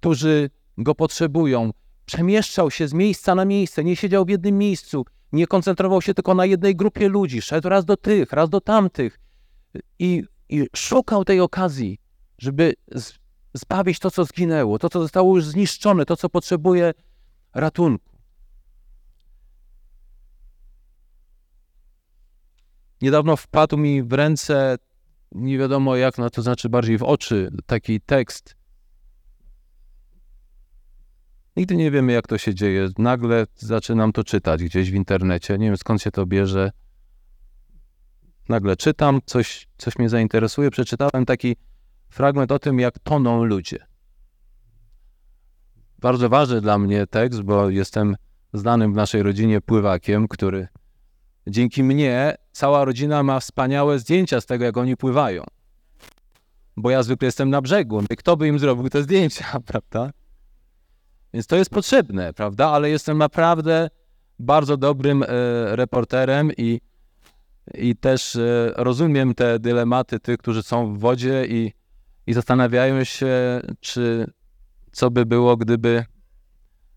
którzy 0.00 0.50
go 0.78 0.94
potrzebują. 0.94 1.70
Przemieszczał 2.06 2.70
się 2.70 2.88
z 2.88 2.92
miejsca 2.92 3.34
na 3.34 3.44
miejsce, 3.44 3.84
nie 3.84 3.96
siedział 3.96 4.24
w 4.24 4.28
jednym 4.28 4.58
miejscu, 4.58 5.04
nie 5.32 5.46
koncentrował 5.46 6.02
się 6.02 6.14
tylko 6.14 6.34
na 6.34 6.46
jednej 6.46 6.76
grupie 6.76 7.08
ludzi, 7.08 7.42
szedł 7.42 7.68
raz 7.68 7.84
do 7.84 7.96
tych, 7.96 8.32
raz 8.32 8.50
do 8.50 8.60
tamtych 8.60 9.20
i, 9.98 10.24
i 10.48 10.66
szukał 10.76 11.24
tej 11.24 11.40
okazji, 11.40 11.98
żeby 12.38 12.74
zbawić 13.54 13.98
to, 13.98 14.10
co 14.10 14.24
zginęło, 14.24 14.78
to, 14.78 14.88
co 14.88 15.00
zostało 15.00 15.36
już 15.36 15.44
zniszczone, 15.44 16.04
to, 16.04 16.16
co 16.16 16.28
potrzebuje 16.28 16.92
ratunku. 17.54 18.10
Niedawno 23.02 23.36
wpadł 23.36 23.76
mi 23.76 24.02
w 24.02 24.12
ręce, 24.12 24.78
nie 25.32 25.58
wiadomo 25.58 25.96
jak, 25.96 26.18
no 26.18 26.30
to 26.30 26.42
znaczy 26.42 26.68
bardziej 26.68 26.98
w 26.98 27.02
oczy, 27.02 27.50
taki 27.66 28.00
tekst. 28.00 28.59
Nigdy 31.56 31.76
nie 31.76 31.90
wiemy, 31.90 32.12
jak 32.12 32.26
to 32.26 32.38
się 32.38 32.54
dzieje. 32.54 32.88
Nagle 32.98 33.46
zaczynam 33.56 34.12
to 34.12 34.24
czytać 34.24 34.64
gdzieś 34.64 34.90
w 34.90 34.94
internecie. 34.94 35.58
Nie 35.58 35.66
wiem 35.66 35.76
skąd 35.76 36.02
się 36.02 36.10
to 36.10 36.26
bierze. 36.26 36.70
Nagle 38.48 38.76
czytam, 38.76 39.20
coś, 39.26 39.68
coś 39.78 39.98
mnie 39.98 40.08
zainteresuje. 40.08 40.70
Przeczytałem 40.70 41.26
taki 41.26 41.56
fragment 42.08 42.52
o 42.52 42.58
tym, 42.58 42.80
jak 42.80 42.98
toną 42.98 43.44
ludzie. 43.44 43.86
Bardzo 45.98 46.28
ważny 46.28 46.60
dla 46.60 46.78
mnie 46.78 47.06
tekst, 47.06 47.42
bo 47.42 47.70
jestem 47.70 48.16
znanym 48.52 48.92
w 48.92 48.96
naszej 48.96 49.22
rodzinie 49.22 49.60
pływakiem, 49.60 50.28
który 50.28 50.68
dzięki 51.46 51.82
mnie 51.82 52.34
cała 52.52 52.84
rodzina 52.84 53.22
ma 53.22 53.40
wspaniałe 53.40 53.98
zdjęcia 53.98 54.40
z 54.40 54.46
tego, 54.46 54.64
jak 54.64 54.76
oni 54.76 54.96
pływają. 54.96 55.44
Bo 56.76 56.90
ja 56.90 57.02
zwykle 57.02 57.26
jestem 57.26 57.50
na 57.50 57.62
brzegu. 57.62 58.02
I 58.10 58.16
kto 58.16 58.36
by 58.36 58.48
im 58.48 58.58
zrobił 58.58 58.88
te 58.88 59.02
zdjęcia, 59.02 59.44
prawda? 59.66 60.10
Więc 61.34 61.46
to 61.46 61.56
jest 61.56 61.70
potrzebne, 61.70 62.32
prawda? 62.32 62.68
Ale 62.68 62.90
jestem 62.90 63.18
naprawdę 63.18 63.90
bardzo 64.38 64.76
dobrym 64.76 65.22
e, 65.22 65.26
reporterem 65.76 66.50
i, 66.56 66.80
i 67.74 67.96
też 67.96 68.36
e, 68.36 68.72
rozumiem 68.76 69.34
te 69.34 69.58
dylematy 69.58 70.20
tych, 70.20 70.38
którzy 70.38 70.62
są 70.62 70.94
w 70.94 70.98
wodzie 70.98 71.46
i, 71.46 71.72
i 72.26 72.32
zastanawiają 72.32 73.04
się, 73.04 73.60
czy 73.80 74.32
co 74.92 75.10
by 75.10 75.26
było, 75.26 75.56
gdyby 75.56 76.04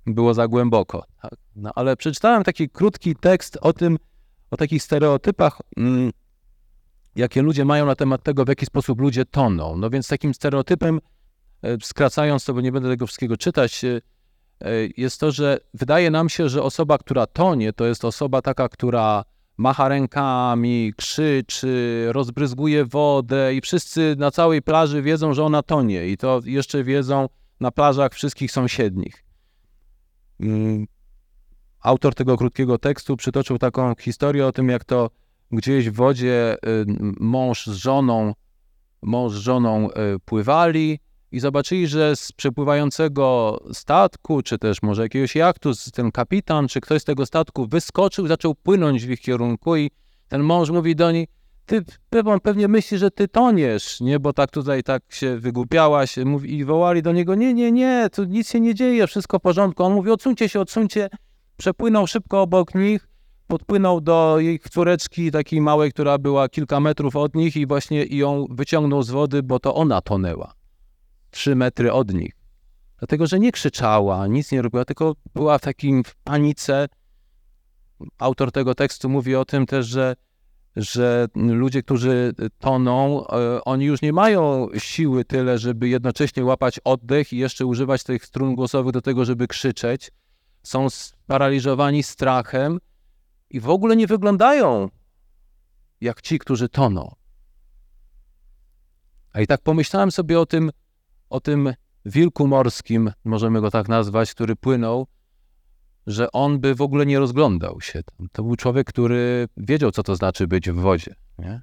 było 0.06 0.34
za 0.34 0.48
głęboko. 0.48 1.06
Tak? 1.22 1.34
No, 1.56 1.72
ale 1.76 1.98
przeczytałem 1.98 2.44
taki 2.44 2.70
krótki 2.70 3.16
tekst 3.16 3.58
o 3.62 3.74
tym, 3.74 3.98
o 4.52 4.58
takich 4.58 4.84
stereotypach, 4.84 5.62
mm, 5.78 6.12
jakie 7.16 7.42
ludzie 7.42 7.66
mają 7.66 7.86
na 7.86 7.96
temat 7.96 8.24
tego, 8.24 8.46
w 8.46 8.48
jaki 8.48 8.66
sposób 8.66 9.02
ludzie 9.02 9.26
toną. 9.26 9.78
No 9.78 9.90
więc 9.90 10.08
takim 10.08 10.34
stereotypem, 10.34 11.00
e, 11.62 11.78
skracając 11.82 12.46
to, 12.46 12.54
bo 12.54 12.62
nie 12.62 12.72
będę 12.72 12.90
tego 12.90 13.08
wszystkiego 13.08 13.38
czytać, 13.38 13.82
jest 14.98 15.20
to, 15.20 15.32
że 15.32 15.60
wydaje 15.74 16.12
nam 16.12 16.30
się, 16.30 16.50
że 16.50 16.64
osoba, 16.64 16.98
która 16.98 17.28
tonie, 17.28 17.74
to 17.74 17.86
jest 17.86 18.06
osoba 18.06 18.42
taka, 18.42 18.70
która 18.70 19.24
macha 19.58 19.88
rękami, 19.88 20.94
krzyczy, 20.98 22.08
rozbryzguje 22.12 22.86
wodę 22.86 23.56
i 23.56 23.62
wszyscy 23.62 24.16
na 24.18 24.32
całej 24.32 24.62
plaży 24.62 25.02
wiedzą, 25.02 25.34
że 25.34 25.44
ona 25.44 25.64
tonie 25.64 26.08
i 26.08 26.18
to 26.18 26.42
jeszcze 26.46 26.84
wiedzą 26.84 27.30
na 27.60 27.72
plażach 27.72 28.14
wszystkich 28.14 28.52
sąsiednich. 28.52 29.24
Mm, 30.40 30.88
autor 31.82 32.16
tego 32.16 32.38
krótkiego 32.38 32.78
tekstu 32.78 33.18
przytoczył 33.18 33.58
taką 33.58 33.96
historię 34.00 34.48
o 34.48 34.52
tym, 34.52 34.70
jak 34.70 34.84
to 34.84 35.10
gdzieś 35.52 35.90
w 35.90 35.94
wodzie 35.94 36.56
y, 36.56 36.86
mąż 37.20 37.68
z 37.68 37.74
żoną, 37.74 38.34
mąż 39.02 39.34
z 39.34 39.36
żoną 39.36 39.90
y, 39.90 40.20
pływali 40.26 41.00
i 41.34 41.40
zobaczyli, 41.40 41.88
że 41.88 42.16
z 42.16 42.32
przepływającego 42.32 43.60
statku, 43.74 44.42
czy 44.42 44.58
też 44.58 44.82
może 44.82 45.02
jakiegoś 45.02 45.36
jachtu, 45.36 45.72
ten 45.94 46.12
kapitan, 46.12 46.68
czy 46.68 46.82
ktoś 46.82 47.02
z 47.02 47.06
tego 47.06 47.26
statku 47.26 47.68
wyskoczył, 47.68 48.28
zaczął 48.28 48.56
płynąć 48.56 49.06
w 49.06 49.10
ich 49.10 49.22
kierunku 49.22 49.76
i 49.76 49.92
ten 50.28 50.42
mąż 50.42 50.70
mówi 50.70 50.96
do 50.96 51.12
niej, 51.12 51.28
ty 51.66 51.84
on 52.26 52.40
pewnie 52.40 52.68
myśli, 52.68 52.98
że 52.98 53.12
ty 53.12 53.28
toniesz, 53.28 54.02
nie, 54.02 54.20
bo 54.20 54.34
tak 54.34 54.52
tutaj 54.52 54.84
tak 54.84 55.04
się 55.10 55.38
wygłupiałaś 55.38 56.18
mówi, 56.18 56.58
i 56.58 56.66
wołali 56.66 57.02
do 57.02 57.12
niego, 57.12 57.36
nie, 57.36 57.54
nie, 57.54 57.72
nie, 57.72 58.08
tu 58.16 58.24
nic 58.24 58.52
się 58.52 58.60
nie 58.60 58.76
dzieje, 58.76 59.08
wszystko 59.08 59.40
w 59.40 59.42
porządku. 59.42 59.84
On 59.84 59.94
mówi, 59.94 60.12
odsuńcie 60.12 60.50
się, 60.50 60.60
odsuńcie, 60.60 61.10
przepłynął 61.58 62.08
szybko 62.08 62.42
obok 62.42 62.76
nich, 62.76 63.08
podpłynął 63.48 64.02
do 64.02 64.36
jej 64.40 64.60
córeczki 64.60 65.32
takiej 65.32 65.62
małej, 65.62 65.92
która 65.92 66.18
była 66.18 66.50
kilka 66.50 66.80
metrów 66.80 67.16
od 67.16 67.36
nich 67.36 67.56
i 67.56 67.68
właśnie 67.68 68.06
ją 68.06 68.46
wyciągnął 68.50 69.04
z 69.04 69.10
wody, 69.10 69.44
bo 69.44 69.60
to 69.60 69.76
ona 69.76 70.02
tonęła. 70.02 70.63
Trzy 71.34 71.56
metry 71.56 71.92
od 71.92 72.14
nich. 72.14 72.32
Dlatego, 73.00 73.28
że 73.28 73.40
nie 73.40 73.52
krzyczała, 73.52 74.28
nic 74.28 74.52
nie 74.52 74.62
robiła, 74.62 74.86
tylko 74.86 75.16
była 75.34 75.58
w 75.58 75.62
takim 75.62 76.04
w 76.04 76.16
panice. 76.16 76.88
Autor 78.20 78.52
tego 78.52 78.76
tekstu 78.76 79.10
mówi 79.10 79.36
o 79.36 79.46
tym 79.46 79.66
też, 79.66 79.88
że, 79.88 80.16
że 80.76 81.28
ludzie, 81.36 81.84
którzy 81.84 82.34
toną, 82.60 83.28
e, 83.28 83.64
oni 83.64 83.86
już 83.86 84.02
nie 84.02 84.14
mają 84.14 84.68
siły 84.78 85.26
tyle, 85.26 85.58
żeby 85.58 85.90
jednocześnie 85.90 86.46
łapać 86.46 86.80
oddech 86.84 87.34
i 87.34 87.38
jeszcze 87.38 87.66
używać 87.66 88.04
tych 88.04 88.26
strun 88.26 88.56
głosowych 88.56 88.94
do 88.94 89.02
tego, 89.02 89.26
żeby 89.26 89.48
krzyczeć 89.48 90.12
są 90.64 90.90
sparaliżowani 90.90 92.04
strachem 92.04 92.80
i 93.50 93.60
w 93.60 93.70
ogóle 93.70 93.96
nie 93.96 94.08
wyglądają 94.08 94.90
jak 96.02 96.22
ci, 96.22 96.40
którzy 96.40 96.70
toną. 96.70 97.16
A 99.34 99.42
i 99.42 99.48
tak 99.48 99.62
pomyślałem 99.62 100.12
sobie 100.12 100.40
o 100.40 100.46
tym, 100.46 100.72
o 101.34 101.40
tym 101.40 101.74
wilku 102.06 102.48
morskim, 102.48 103.12
możemy 103.24 103.62
go 103.62 103.72
tak 103.72 103.88
nazwać, 103.88 104.32
który 104.32 104.56
płynął, 104.56 105.08
że 106.08 106.32
on 106.32 106.60
by 106.60 106.76
w 106.76 106.82
ogóle 106.82 107.06
nie 107.06 107.20
rozglądał 107.20 107.82
się. 107.82 108.02
To 108.32 108.44
był 108.44 108.56
człowiek, 108.56 108.88
który 108.88 109.48
wiedział, 109.58 109.92
co 109.92 110.04
to 110.04 110.16
znaczy 110.16 110.48
być 110.48 110.70
w 110.70 110.76
wodzie. 110.76 111.16
Nie? 111.40 111.62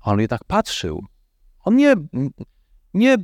On 0.00 0.20
jednak 0.20 0.44
patrzył. 0.44 1.04
On 1.64 1.76
nie, 1.76 1.94
nie 2.94 3.16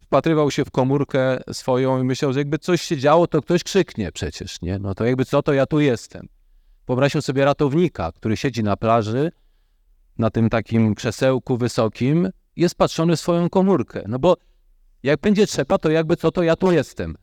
wpatrywał 0.00 0.50
się 0.50 0.64
w 0.64 0.70
komórkę 0.70 1.38
swoją 1.52 2.00
i 2.02 2.04
myślał, 2.04 2.32
że 2.32 2.40
jakby 2.40 2.58
coś 2.58 2.82
się 2.82 2.96
działo, 2.96 3.26
to 3.26 3.42
ktoś 3.42 3.64
krzyknie 3.64 4.12
przecież, 4.12 4.62
nie? 4.62 4.78
No 4.78 4.94
to 4.94 5.04
jakby 5.04 5.24
co, 5.24 5.42
to 5.42 5.52
ja 5.52 5.66
tu 5.66 5.80
jestem. 5.80 6.28
Wyobraźmy 6.86 7.22
sobie 7.22 7.44
ratownika, 7.44 8.12
który 8.12 8.36
siedzi 8.36 8.62
na 8.62 8.76
plaży, 8.76 9.32
na 10.18 10.30
tym 10.30 10.50
takim 10.50 10.94
krzesełku 10.94 11.56
wysokim, 11.56 12.28
jest 12.56 12.74
patrzony 12.74 13.16
w 13.16 13.20
swoją 13.20 13.50
komórkę. 13.50 14.02
No 14.08 14.18
bo 14.18 14.36
jak 15.04 15.20
będzie 15.20 15.46
trzeba, 15.46 15.78
to 15.78 15.90
jakby 15.90 16.16
co, 16.16 16.30
to 16.30 16.42
ja 16.42 16.56
tu 16.56 16.72
jestem. 16.72 17.16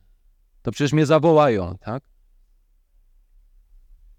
To 0.62 0.72
przecież 0.72 0.92
mnie 0.92 1.06
zawołają, 1.06 1.76
tak? 1.80 2.02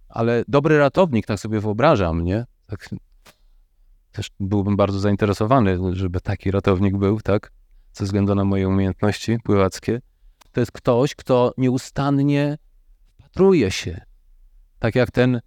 Ale 0.09 0.43
dobry 0.47 0.77
ratownik, 0.77 1.25
tak 1.25 1.39
sobie 1.39 1.59
wyobrażam, 1.59 2.23
nie? 2.23 2.45
Tak, 2.67 2.89
też 4.11 4.31
byłbym 4.39 4.75
bardzo 4.75 4.99
zainteresowany, 4.99 5.77
żeby 5.95 6.21
taki 6.21 6.51
ratownik 6.51 6.97
był, 6.97 7.21
tak? 7.21 7.51
ze 7.93 8.05
względu 8.05 8.35
na 8.35 8.45
moje 8.45 8.67
umiejętności 8.67 9.37
pływackie, 9.43 10.01
to 10.51 10.59
jest 10.59 10.71
ktoś, 10.71 11.15
kto 11.15 11.53
nieustannie 11.57 12.57
wpatruje 13.19 13.71
się. 13.71 14.01
Tak 14.79 14.95
jak 14.95 15.11
ten 15.11 15.41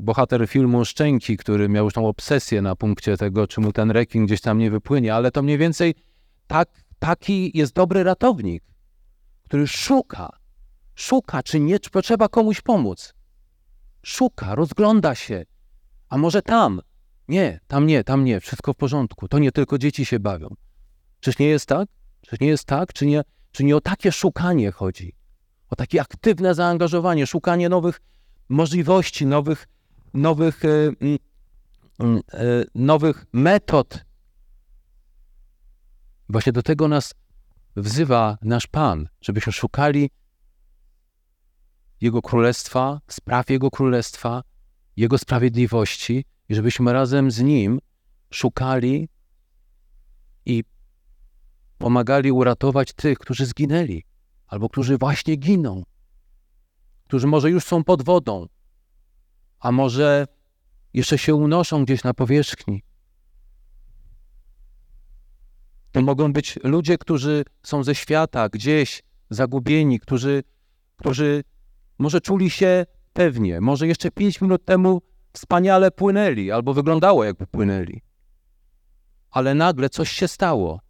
bohater 0.00 0.48
filmu 0.48 0.84
Szczęki, 0.84 1.36
który 1.36 1.68
miał 1.68 1.84
już 1.84 1.94
tą 1.94 2.08
obsesję 2.08 2.62
na 2.62 2.76
punkcie 2.76 3.16
tego, 3.16 3.46
czy 3.46 3.60
mu 3.60 3.72
ten 3.72 3.90
rekin 3.90 4.26
gdzieś 4.26 4.40
tam 4.40 4.58
nie 4.58 4.70
wypłynie, 4.70 5.14
ale 5.14 5.30
to 5.30 5.42
mniej 5.42 5.58
więcej 5.58 5.94
tak, 6.46 6.68
taki 6.98 7.58
jest 7.58 7.72
dobry 7.72 8.02
ratownik, 8.02 8.64
który 9.44 9.66
szuka, 9.66 10.38
szuka, 10.94 11.42
czy 11.42 11.60
nie 11.60 11.80
czy 11.80 11.90
trzeba 12.02 12.28
komuś 12.28 12.60
pomóc. 12.60 13.14
Szuka, 14.02 14.54
rozgląda 14.54 15.14
się. 15.14 15.44
A 16.08 16.18
może 16.18 16.42
tam? 16.42 16.80
Nie, 17.28 17.60
tam 17.66 17.86
nie, 17.86 18.04
tam 18.04 18.24
nie, 18.24 18.40
wszystko 18.40 18.72
w 18.72 18.76
porządku. 18.76 19.28
To 19.28 19.38
nie 19.38 19.52
tylko 19.52 19.78
dzieci 19.78 20.04
się 20.04 20.20
bawią. 20.20 20.54
Czyż 21.20 21.38
nie 21.38 21.46
jest 21.46 21.66
tak? 21.66 21.88
Czyż 22.20 22.40
nie 22.40 22.48
jest 22.48 22.64
tak? 22.64 22.92
Czy 22.92 23.06
nie, 23.06 23.22
czy 23.52 23.64
nie 23.64 23.76
o 23.76 23.80
takie 23.80 24.12
szukanie 24.12 24.72
chodzi? 24.72 25.14
O 25.70 25.76
takie 25.76 26.00
aktywne 26.00 26.54
zaangażowanie, 26.54 27.26
szukanie 27.26 27.68
nowych 27.68 28.00
możliwości, 28.48 29.26
nowych, 29.26 29.68
nowych, 30.14 30.64
e, 30.64 30.68
e, 32.00 32.64
nowych 32.74 33.26
metod. 33.32 34.04
Właśnie 36.28 36.52
do 36.52 36.62
tego 36.62 36.88
nas 36.88 37.14
wzywa 37.76 38.38
nasz 38.42 38.66
Pan, 38.66 39.08
żebyśmy 39.20 39.52
szukali 39.52 40.10
Jego 42.00 42.22
Królestwa, 42.22 43.00
spraw 43.08 43.50
Jego 43.50 43.70
Królestwa, 43.70 44.42
Jego 44.96 45.18
sprawiedliwości 45.18 46.24
i 46.48 46.54
żebyśmy 46.54 46.92
razem 46.92 47.30
z 47.30 47.40
Nim 47.40 47.80
szukali 48.30 49.08
i 50.46 50.64
pomagali 51.78 52.32
uratować 52.32 52.92
tych, 52.92 53.18
którzy 53.18 53.46
zginęli, 53.46 54.04
albo 54.46 54.68
którzy 54.68 54.98
właśnie 54.98 55.36
giną, 55.36 55.82
którzy 57.04 57.26
może 57.26 57.50
już 57.50 57.64
są 57.64 57.84
pod 57.84 58.02
wodą, 58.02 58.46
a 59.60 59.72
może 59.72 60.26
jeszcze 60.94 61.18
się 61.18 61.34
unoszą 61.34 61.84
gdzieś 61.84 62.04
na 62.04 62.14
powierzchni. 62.14 62.82
To 65.98 66.02
mogą 66.02 66.32
być 66.32 66.58
ludzie, 66.64 66.98
którzy 66.98 67.44
są 67.62 67.84
ze 67.84 67.94
świata, 67.94 68.48
gdzieś 68.48 69.02
zagubieni, 69.30 70.00
którzy, 70.00 70.42
którzy 70.96 71.44
może 71.98 72.20
czuli 72.20 72.50
się 72.50 72.86
pewnie, 73.12 73.60
może 73.60 73.86
jeszcze 73.86 74.10
pięć 74.10 74.40
minut 74.40 74.64
temu 74.64 75.02
wspaniale 75.32 75.90
płynęli, 75.90 76.50
albo 76.50 76.74
wyglądało 76.74 77.24
jakby 77.24 77.46
płynęli. 77.46 78.00
Ale 79.30 79.54
nagle 79.54 79.90
coś 79.90 80.10
się 80.10 80.28
stało. 80.28 80.80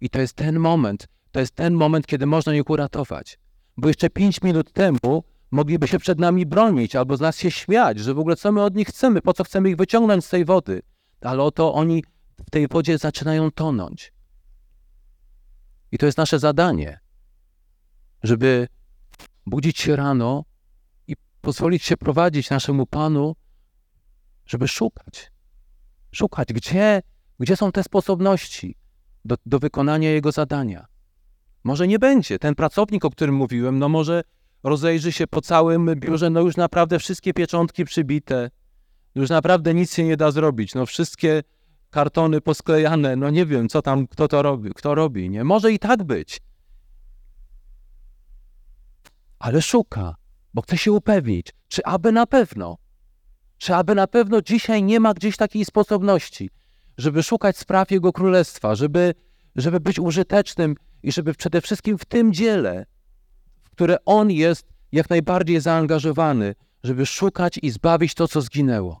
I 0.00 0.10
to 0.10 0.20
jest 0.20 0.34
ten 0.34 0.58
moment, 0.58 1.08
to 1.30 1.40
jest 1.40 1.54
ten 1.54 1.74
moment, 1.74 2.06
kiedy 2.06 2.26
można 2.26 2.54
ich 2.54 2.70
uratować. 2.70 3.38
Bo 3.76 3.88
jeszcze 3.88 4.10
pięć 4.10 4.42
minut 4.42 4.72
temu 4.72 5.24
mogliby 5.50 5.88
się 5.88 5.98
przed 5.98 6.18
nami 6.18 6.46
bronić 6.46 6.96
albo 6.96 7.16
z 7.16 7.20
nas 7.20 7.38
się 7.38 7.50
śmiać, 7.50 7.98
że 7.98 8.14
w 8.14 8.18
ogóle 8.18 8.36
co 8.36 8.52
my 8.52 8.62
od 8.62 8.74
nich 8.74 8.88
chcemy, 8.88 9.22
po 9.22 9.32
co 9.32 9.44
chcemy 9.44 9.70
ich 9.70 9.76
wyciągnąć 9.76 10.24
z 10.24 10.28
tej 10.28 10.44
wody. 10.44 10.82
Ale 11.20 11.42
oto 11.42 11.74
oni 11.74 12.04
w 12.46 12.50
tej 12.50 12.68
wodzie 12.68 12.98
zaczynają 12.98 13.50
tonąć. 13.50 14.15
I 15.92 15.98
to 15.98 16.06
jest 16.06 16.18
nasze 16.18 16.38
zadanie, 16.38 17.00
żeby 18.22 18.68
budzić 19.46 19.78
się 19.78 19.96
rano 19.96 20.44
i 21.06 21.16
pozwolić 21.40 21.84
się 21.84 21.96
prowadzić 21.96 22.50
naszemu 22.50 22.86
Panu, 22.86 23.36
żeby 24.46 24.68
szukać. 24.68 25.32
Szukać, 26.12 26.48
gdzie, 26.48 27.02
gdzie 27.40 27.56
są 27.56 27.72
te 27.72 27.82
sposobności 27.82 28.76
do, 29.24 29.36
do 29.46 29.58
wykonania 29.58 30.10
Jego 30.10 30.32
zadania. 30.32 30.86
Może 31.64 31.88
nie 31.88 31.98
będzie. 31.98 32.38
Ten 32.38 32.54
pracownik, 32.54 33.04
o 33.04 33.10
którym 33.10 33.34
mówiłem, 33.34 33.78
no 33.78 33.88
może 33.88 34.22
rozejrzy 34.62 35.12
się 35.12 35.26
po 35.26 35.40
całym 35.40 35.94
biurze, 35.94 36.30
no 36.30 36.40
już 36.40 36.56
naprawdę 36.56 36.98
wszystkie 36.98 37.34
pieczątki 37.34 37.84
przybite, 37.84 38.50
już 39.14 39.30
naprawdę 39.30 39.74
nic 39.74 39.94
się 39.94 40.04
nie 40.04 40.16
da 40.16 40.30
zrobić, 40.30 40.74
no 40.74 40.86
wszystkie 40.86 41.42
kartony 41.96 42.40
posklejane, 42.40 43.16
no 43.16 43.30
nie 43.30 43.46
wiem, 43.46 43.68
co 43.68 43.82
tam, 43.82 44.06
kto 44.06 44.28
to 44.28 44.42
robi, 44.42 44.70
kto 44.74 44.94
robi, 44.94 45.30
nie? 45.30 45.44
Może 45.44 45.72
i 45.72 45.78
tak 45.78 46.04
być. 46.04 46.40
Ale 49.38 49.62
szuka, 49.62 50.14
bo 50.54 50.62
chce 50.62 50.78
się 50.78 50.92
upewnić, 50.92 51.46
czy 51.68 51.84
aby 51.84 52.12
na 52.12 52.26
pewno, 52.26 52.76
czy 53.58 53.74
aby 53.74 53.94
na 53.94 54.06
pewno 54.06 54.42
dzisiaj 54.42 54.82
nie 54.82 55.00
ma 55.00 55.14
gdzieś 55.14 55.36
takiej 55.36 55.64
sposobności, 55.64 56.50
żeby 56.98 57.22
szukać 57.22 57.58
spraw 57.58 57.90
Jego 57.90 58.12
Królestwa, 58.12 58.74
żeby, 58.74 59.14
żeby 59.56 59.80
być 59.80 59.98
użytecznym 59.98 60.74
i 61.02 61.12
żeby 61.12 61.34
przede 61.34 61.60
wszystkim 61.60 61.98
w 61.98 62.04
tym 62.04 62.32
dziele, 62.32 62.86
w 63.62 63.70
które 63.70 63.96
On 64.04 64.30
jest 64.30 64.66
jak 64.92 65.10
najbardziej 65.10 65.60
zaangażowany, 65.60 66.54
żeby 66.82 67.06
szukać 67.06 67.58
i 67.62 67.70
zbawić 67.70 68.14
to, 68.14 68.28
co 68.28 68.40
zginęło. 68.40 69.00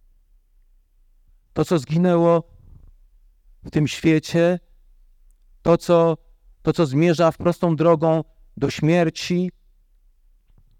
To, 1.52 1.64
co 1.64 1.78
zginęło 1.78 2.55
w 3.66 3.70
tym 3.70 3.88
świecie, 3.88 4.58
to 5.62 5.78
co, 5.78 6.16
to, 6.62 6.72
co 6.72 6.86
zmierza 6.86 7.30
w 7.30 7.36
prostą 7.36 7.76
drogą 7.76 8.24
do 8.56 8.70
śmierci 8.70 9.50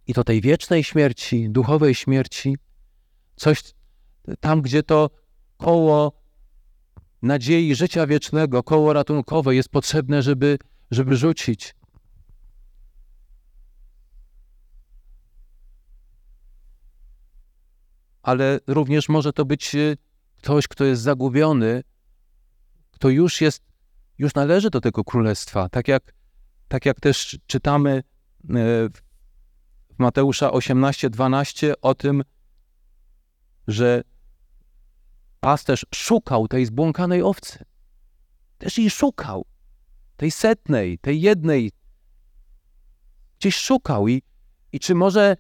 i 0.07 0.13
do 0.13 0.25
tej 0.25 0.41
wiecznej 0.41 0.85
śmierci, 0.85 1.51
duchowej 1.51 1.95
śmierci, 1.95 2.57
coś 3.37 3.63
tam, 4.41 4.63
gdzie 4.63 4.83
to 4.83 5.11
koło 5.57 6.13
nadziei 7.23 7.75
życia 7.75 8.07
wiecznego, 8.07 8.63
koło 8.63 8.93
ratunkowe 8.93 9.55
jest 9.55 9.69
potrzebne, 9.69 10.23
żeby, 10.23 10.59
żeby 10.91 11.17
rzucić. 11.17 11.75
Ale 18.23 18.61
również 18.67 19.09
może 19.09 19.33
to 19.33 19.45
być 19.45 19.75
y, 19.75 19.97
ktoś, 20.37 20.69
kto 20.69 20.85
jest 20.85 21.03
zagubiony, 21.03 21.83
kto 22.97 23.09
już 23.09 23.41
jest, 23.41 23.63
już 24.19 24.35
należy 24.35 24.71
do 24.71 24.81
tego 24.81 25.05
królestwa. 25.05 25.69
Tak 25.69 25.89
jak, 25.89 26.15
tak 26.69 26.87
jak 26.87 27.01
też 27.01 27.39
czytamy 27.47 27.91
e, 27.91 28.03
w 29.89 29.99
Mateusza 29.99 30.51
18:12 30.51 31.73
o 31.83 31.95
tym, 31.95 32.23
że 33.69 34.03
pasterz 35.41 35.87
szukał 35.95 36.49
tej 36.49 36.67
zbłąkanej 36.67 37.23
owcy. 37.23 37.65
Też 38.59 38.79
jej 38.79 38.91
szukał. 38.91 39.45
Tej 40.17 40.31
setnej, 40.31 40.99
tej 40.99 41.21
jednej. 41.21 41.73
Gdzieś 43.39 43.57
szukał 43.57 44.09
i, 44.09 44.23
i 44.73 44.81
czy 44.81 44.95
może. 44.95 45.37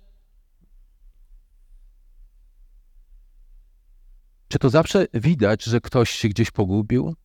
Czy 4.48 4.58
to 4.58 4.70
zawsze 4.70 5.06
widać, 5.14 5.64
że 5.64 5.80
ktoś 5.80 6.10
się 6.10 6.28
gdzieś 6.28 6.50
pogubił? 6.50 7.16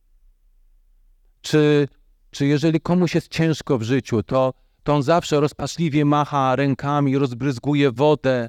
Czy, 1.42 1.88
czy 2.30 2.46
jeżeli 2.46 2.80
komuś 2.80 3.14
jest 3.14 3.28
ciężko 3.28 3.78
w 3.78 3.82
życiu, 3.82 4.22
to, 4.22 4.54
to 4.82 4.94
on 4.94 5.02
zawsze 5.02 5.40
rozpaczliwie 5.40 6.04
macha 6.04 6.56
rękami, 6.56 7.18
rozbryzguje 7.18 7.92
wodę? 7.92 8.48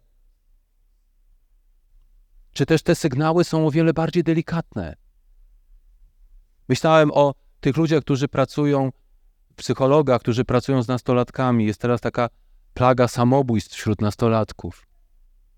Czy 2.53 2.65
też 2.65 2.83
te 2.83 2.95
sygnały 2.95 3.43
są 3.43 3.67
o 3.67 3.71
wiele 3.71 3.93
bardziej 3.93 4.23
delikatne? 4.23 4.95
Myślałem 6.69 7.11
o 7.11 7.33
tych 7.59 7.77
ludziach, 7.77 8.01
którzy 8.01 8.27
pracują, 8.27 8.91
psychologach, 9.55 10.21
którzy 10.21 10.45
pracują 10.45 10.83
z 10.83 10.87
nastolatkami. 10.87 11.65
Jest 11.65 11.81
teraz 11.81 12.01
taka 12.01 12.29
plaga 12.73 13.07
samobójstw 13.07 13.75
wśród 13.75 14.01
nastolatków. 14.01 14.87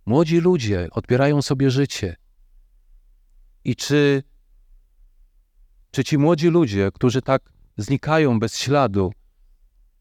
Młodzi 0.05 0.39
ludzie 0.39 0.87
odbierają 0.91 1.41
sobie 1.41 1.71
życie. 1.71 2.15
I 3.63 3.75
czy 3.75 4.23
czy 5.95 6.03
ci 6.03 6.17
młodzi 6.17 6.47
ludzie, 6.47 6.89
którzy 6.93 7.21
tak 7.21 7.41
znikają 7.77 8.39
bez 8.39 8.57
śladu, 8.57 9.13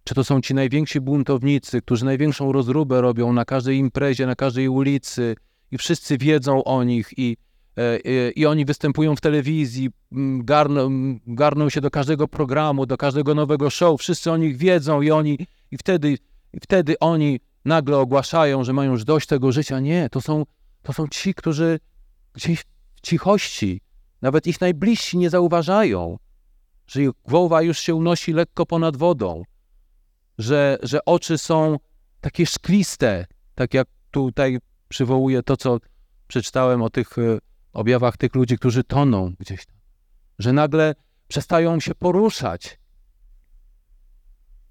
czy 0.05 0.15
to 0.15 0.25
są 0.25 0.41
ci 0.41 0.55
najwięksi 0.55 1.01
buntownicy, 1.01 1.83
którzy 1.83 2.05
największą 2.05 2.53
rozróbę 2.53 3.01
robią 3.01 3.33
na 3.33 3.45
każdej 3.45 3.79
imprezie, 3.79 4.27
na 4.27 4.35
każdej 4.35 4.69
ulicy 4.69 5.37
i 5.71 5.79
wszyscy 5.79 6.19
wiedzą 6.19 6.65
o 6.65 6.85
nich 6.85 7.11
i, 7.17 7.37
e, 7.79 7.83
e, 7.83 8.31
i 8.31 8.47
oni 8.47 8.65
występują 8.65 9.17
w 9.17 9.21
telewizji, 9.21 9.91
garną, 10.39 10.91
garną 11.27 11.71
się 11.71 11.81
do 11.81 11.91
każdego 11.91 12.29
programu, 12.29 12.87
do 12.87 12.97
każdego 12.97 13.35
nowego 13.35 13.71
show, 13.71 14.01
wszyscy 14.01 14.31
o 14.31 14.37
nich 14.37 14.57
wiedzą 14.57 15.03
i 15.03 15.11
oni 15.11 15.39
i 15.71 15.77
wtedy, 15.79 16.19
i 16.53 16.61
wtedy 16.63 16.99
oni 16.99 17.41
nagle 17.65 17.99
ogłaszają, 17.99 18.65
że 18.65 18.73
mają 18.73 18.93
już 18.93 19.05
dość 19.05 19.27
tego 19.27 19.53
życia. 19.53 19.81
Nie, 19.81 20.09
to 20.11 20.21
są, 20.21 20.45
to 20.83 20.93
są 20.93 21.09
ci, 21.09 21.35
którzy 21.35 21.81
gdzieś 22.33 22.61
w 22.95 23.01
cichości 23.01 23.81
nawet 24.25 24.47
ich 24.47 24.61
najbliżsi 24.61 25.19
nie 25.19 25.31
zauważają, 25.31 26.19
że 26.87 27.03
ich 27.03 27.11
głowa 27.25 27.63
już 27.63 27.79
się 27.79 27.95
unosi 27.95 28.33
lekko 28.33 28.67
ponad 28.67 28.97
wodą, 28.97 29.43
że, 30.39 30.79
że 30.83 31.05
oczy 31.05 31.39
są 31.39 31.77
takie 32.21 32.47
szkliste, 32.47 33.27
tak 33.55 33.75
jak 33.75 33.89
tutaj 34.11 34.59
przywołuję 34.89 35.43
to, 35.43 35.57
co 35.57 35.79
przeczytałem 36.29 36.83
o 36.83 36.91
tych 36.91 37.19
e, 37.19 37.39
objawach 37.73 38.17
tych 38.17 38.35
ludzi, 38.35 38.59
którzy 38.59 38.85
toną 38.85 39.35
gdzieś 39.41 39.67
tam, 39.67 39.77
że 40.39 40.53
nagle 40.53 40.95
przestają 41.29 41.81
się 41.81 41.95
poruszać. 41.95 42.79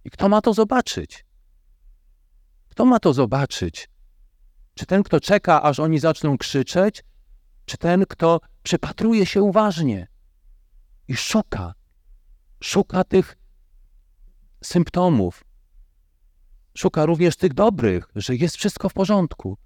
I 0.05 0.09
kto 0.09 0.29
ma 0.29 0.41
to 0.41 0.53
zobaczyć? 0.53 1.25
Kto 2.69 2.85
ma 2.85 2.99
to 2.99 3.13
zobaczyć? 3.13 3.89
Czy 4.73 4.85
ten, 4.85 5.03
kto 5.03 5.19
czeka, 5.19 5.61
aż 5.61 5.79
oni 5.79 5.99
zaczną 5.99 6.37
krzyczeć, 6.37 7.03
czy 7.65 7.78
ten, 7.78 8.06
kto 8.06 8.39
przypatruje 8.63 9.26
się 9.26 9.41
uważnie 9.41 10.08
i 11.08 11.15
szuka, 11.15 11.73
szuka 12.63 13.04
tych 13.04 13.38
symptomów, 14.63 15.43
szuka 16.78 17.06
również 17.06 17.36
tych 17.36 17.54
dobrych, 17.54 18.10
że 18.15 18.36
jest 18.36 18.56
wszystko 18.56 18.89
w 18.89 18.93
porządku. 18.93 19.58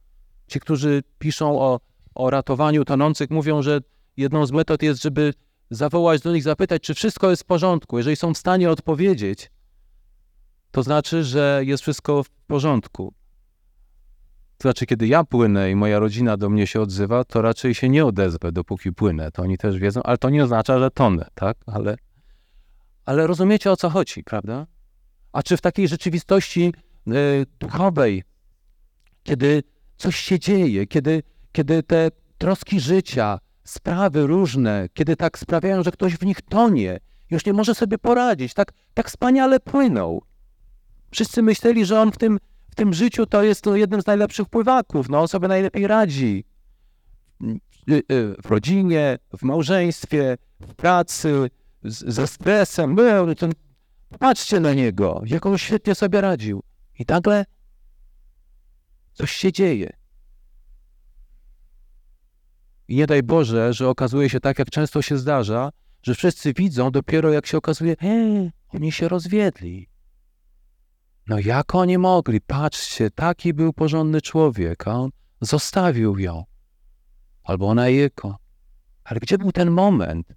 Ci, 0.48 0.60
którzy 0.60 1.04
piszą 1.20 1.62
o, 1.62 1.80
o 2.16 2.30
ratowaniu 2.30 2.86
tonących, 2.86 3.30
mówią, 3.30 3.62
że 3.62 3.80
jedną 4.18 4.46
z 4.46 4.52
metod 4.52 4.84
jest, 4.84 5.02
żeby 5.02 5.34
zawołać 5.70 6.22
do 6.22 6.34
nich, 6.34 6.44
zapytać, 6.44 6.82
czy 6.82 6.94
wszystko 6.94 7.30
jest 7.30 7.44
w 7.44 7.46
porządku. 7.46 7.98
Jeżeli 7.98 8.16
są 8.16 8.34
w 8.34 8.38
stanie 8.38 8.72
odpowiedzieć, 8.72 9.52
to 10.72 10.84
znaczy, 10.84 11.24
że 11.24 11.62
jest 11.64 11.82
wszystko 11.82 12.24
w 12.24 12.30
porządku. 12.30 13.14
To 14.58 14.62
znaczy, 14.62 14.86
kiedy 14.86 15.08
ja 15.08 15.24
płynę 15.24 15.72
i 15.72 15.76
moja 15.76 16.00
rodzina 16.00 16.38
do 16.38 16.50
mnie 16.50 16.67
się 16.67 16.82
odzywa, 16.82 17.24
to 17.24 17.41
raczej 17.41 17.76
się 17.76 17.89
nie 17.89 18.06
odezwę, 18.06 18.52
dopóki 18.52 18.91
płynę. 18.91 19.32
To 19.32 19.41
oni 19.41 19.58
też 19.58 19.80
wiedzą, 19.80 20.04
ale 20.04 20.17
to 20.17 20.30
nie 20.30 20.43
oznacza, 20.43 20.80
że 20.80 20.91
tonę, 20.91 21.28
tak? 21.36 21.58
Ale, 21.65 21.96
ale 23.06 23.28
rozumiecie, 23.28 23.72
o 23.72 23.78
co 23.78 23.89
chodzi, 23.89 24.24
prawda? 24.24 24.67
A 25.32 25.43
czy 25.43 25.58
w 25.58 25.62
takiej 25.62 25.88
rzeczywistości 25.88 26.74
e, 27.08 27.12
duchowej, 27.60 28.24
kiedy 29.24 29.63
coś 29.98 30.15
się 30.15 30.39
dzieje, 30.39 30.88
kiedy, 30.88 31.24
kiedy 31.52 31.84
te 31.84 32.10
troski 32.38 32.80
życia, 32.80 33.39
sprawy 33.63 34.28
różne, 34.28 34.88
kiedy 34.93 35.15
tak 35.15 35.39
sprawiają, 35.39 35.84
że 35.84 35.91
ktoś 35.91 36.15
w 36.15 36.26
nich 36.26 36.41
tonie, 36.41 37.00
już 37.30 37.46
nie 37.46 37.54
może 37.54 37.76
sobie 37.76 37.98
poradzić, 37.98 38.54
tak, 38.54 38.72
tak 38.93 39.08
wspaniale 39.08 39.60
płynął. 39.60 40.24
Wszyscy 41.12 41.41
myśleli, 41.41 41.86
że 41.86 42.02
on 42.02 42.12
w 42.12 42.17
tym, 42.17 42.39
tym 42.78 42.94
życiu 42.94 43.26
to 43.26 43.44
jest 43.44 43.66
no, 43.66 43.76
jednym 43.76 44.02
z 44.02 44.06
najlepszych 44.06 44.50
pływaków, 44.50 45.10
no 45.10 45.22
on 45.22 45.28
sobie 45.28 45.48
najlepiej 45.48 45.88
radzi. 45.88 46.46
W 48.44 48.50
rodzinie, 48.50 49.18
w 49.38 49.44
małżeństwie, 49.44 50.38
w 50.60 50.74
pracy, 50.76 51.50
z, 51.84 52.13
ze 52.13 52.28
stresem. 52.28 52.96
No, 52.96 53.36
ten, 53.36 53.52
patrzcie 54.20 54.60
na 54.60 54.74
niego, 54.74 55.22
jak 55.26 55.46
on 55.46 55.58
świetnie 55.58 55.96
sobie 55.96 56.22
radził. 56.22 56.63
I 57.00 57.06
nagle 57.08 57.46
coś 59.13 59.32
się 59.32 59.52
dzieje. 59.52 59.94
I 62.88 62.96
nie 62.96 63.08
daj 63.08 63.24
Boże, 63.24 63.74
że 63.74 63.90
okazuje 63.90 64.30
się 64.30 64.40
tak, 64.40 64.60
jak 64.60 64.70
często 64.70 65.02
się 65.02 65.18
zdarza, 65.18 65.72
że 66.04 66.16
wszyscy 66.16 66.54
widzą 66.54 66.92
dopiero 66.92 67.32
jak 67.32 67.46
się 67.48 67.58
okazuje, 67.58 67.96
e, 68.04 68.52
oni 68.74 68.92
się 68.92 69.08
rozwiedli. 69.08 69.88
No 71.28 71.40
jak 71.40 71.76
oni 71.76 71.98
mogli? 71.98 72.42
Patrzcie, 72.42 73.12
taki 73.12 73.54
był 73.54 73.74
porządny 73.74 74.22
człowiek, 74.22 74.88
a 74.88 74.92
on 74.92 75.10
zostawił 75.42 76.20
ją. 76.20 76.44
Albo 77.44 77.68
ona 77.68 77.88
jego. 77.88 78.38
Ale 79.04 79.20
gdzie 79.20 79.38
był 79.38 79.52
ten 79.52 79.72
moment, 79.72 80.28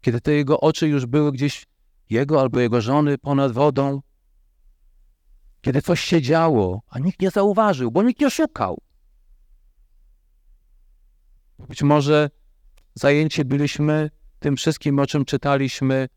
kiedy 0.00 0.20
te 0.20 0.32
jego 0.32 0.60
oczy 0.60 0.88
już 0.88 1.06
były 1.06 1.32
gdzieś 1.32 1.66
jego 2.10 2.40
albo 2.40 2.60
jego 2.60 2.80
żony 2.80 3.18
ponad 3.18 3.52
wodą? 3.52 4.00
Kiedy 5.60 5.82
coś 5.82 6.00
się 6.00 6.22
działo, 6.22 6.82
a 6.88 6.98
nikt 6.98 7.20
nie 7.20 7.30
zauważył, 7.30 7.90
bo 7.90 8.02
nikt 8.02 8.20
nie 8.20 8.30
szukał. 8.30 8.80
Być 11.58 11.82
może 11.82 12.30
zajęci 12.94 13.44
byliśmy 13.44 14.10
tym 14.38 14.56
wszystkim, 14.56 14.98
o 14.98 15.06
czym 15.06 15.24
czytaliśmy 15.24 16.08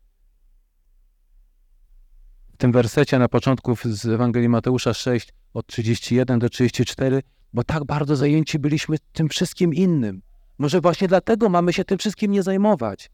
tym 2.58 2.72
wersecie 2.72 3.18
na 3.18 3.28
początku 3.28 3.76
z 3.84 4.06
Ewangelii 4.06 4.48
Mateusza 4.48 4.94
6 4.94 5.28
od 5.54 5.66
31 5.66 6.38
do 6.38 6.48
34, 6.48 7.22
bo 7.52 7.64
tak 7.64 7.84
bardzo 7.84 8.16
zajęci 8.16 8.58
byliśmy 8.58 8.96
tym 9.12 9.28
wszystkim 9.28 9.74
innym. 9.74 10.22
Może 10.58 10.80
właśnie 10.80 11.08
dlatego 11.08 11.48
mamy 11.48 11.72
się 11.72 11.84
tym 11.84 11.98
wszystkim 11.98 12.32
nie 12.32 12.42
zajmować. 12.42 13.10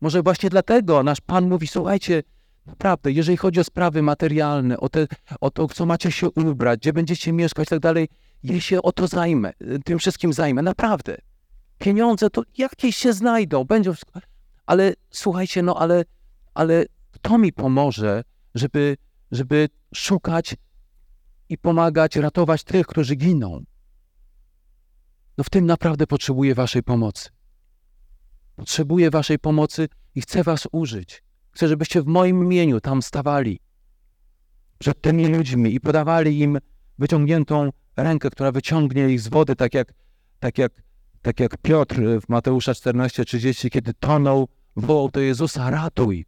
Może 0.00 0.22
właśnie 0.22 0.50
dlatego 0.50 1.02
nasz 1.02 1.20
Pan 1.20 1.48
mówi, 1.48 1.66
słuchajcie, 1.66 2.22
naprawdę, 2.66 3.12
jeżeli 3.12 3.36
chodzi 3.36 3.60
o 3.60 3.64
sprawy 3.64 4.02
materialne, 4.02 4.80
o, 4.80 4.88
te, 4.88 5.06
o 5.40 5.50
to, 5.50 5.68
co 5.68 5.86
macie 5.86 6.12
się 6.12 6.30
ubrać, 6.30 6.80
gdzie 6.80 6.92
będziecie 6.92 7.32
mieszkać 7.32 7.66
i 7.66 7.70
tak 7.70 7.80
dalej, 7.80 8.08
ja 8.42 8.60
się 8.60 8.82
o 8.82 8.92
to 8.92 9.06
zajmę, 9.06 9.52
tym 9.84 9.98
wszystkim 9.98 10.32
zajmę, 10.32 10.62
naprawdę. 10.62 11.16
Pieniądze 11.78 12.30
to 12.30 12.42
jakieś 12.58 12.96
się 12.96 13.12
znajdą, 13.12 13.64
będzie. 13.64 13.92
Ale 14.66 14.94
słuchajcie, 15.10 15.62
no 15.62 15.76
ale, 15.76 16.04
ale 16.54 16.84
kto 17.12 17.38
mi 17.38 17.52
pomoże, 17.52 18.24
żeby, 18.54 18.96
żeby 19.30 19.68
szukać 19.94 20.56
i 21.48 21.58
pomagać, 21.58 22.16
ratować 22.16 22.64
tych, 22.64 22.86
którzy 22.86 23.16
giną? 23.16 23.64
No 25.38 25.44
w 25.44 25.50
tym 25.50 25.66
naprawdę 25.66 26.06
potrzebuję 26.06 26.54
waszej 26.54 26.82
pomocy. 26.82 27.28
Potrzebuję 28.56 29.10
waszej 29.10 29.38
pomocy 29.38 29.88
i 30.14 30.20
chcę 30.20 30.42
was 30.42 30.68
użyć. 30.72 31.22
Chcę, 31.50 31.68
żebyście 31.68 32.02
w 32.02 32.06
moim 32.06 32.44
imieniu 32.44 32.80
tam 32.80 33.02
stawali 33.02 33.60
przed 34.78 35.00
tymi 35.00 35.26
ludźmi 35.26 35.74
i 35.74 35.80
podawali 35.80 36.40
im 36.40 36.58
wyciągniętą 36.98 37.70
rękę, 37.96 38.30
która 38.30 38.52
wyciągnie 38.52 39.08
ich 39.08 39.20
z 39.20 39.28
wody, 39.28 39.56
tak 39.56 39.74
jak, 39.74 39.94
tak 40.40 40.58
jak 40.58 40.72
tak 41.22 41.40
jak 41.40 41.56
Piotr 41.56 42.00
w 42.20 42.28
Mateusza 42.28 42.72
14:30, 42.72 43.70
kiedy 43.70 43.94
tonął, 43.94 44.48
wołał 44.76 45.10
do 45.10 45.20
Jezusa: 45.20 45.70
ratuj. 45.70 46.26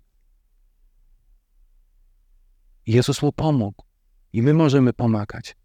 Jezus 2.87 3.23
mu 3.23 3.33
pomógł 3.33 3.85
i 4.33 4.43
my 4.43 4.55
możemy 4.55 4.93
pomagać. 4.93 5.57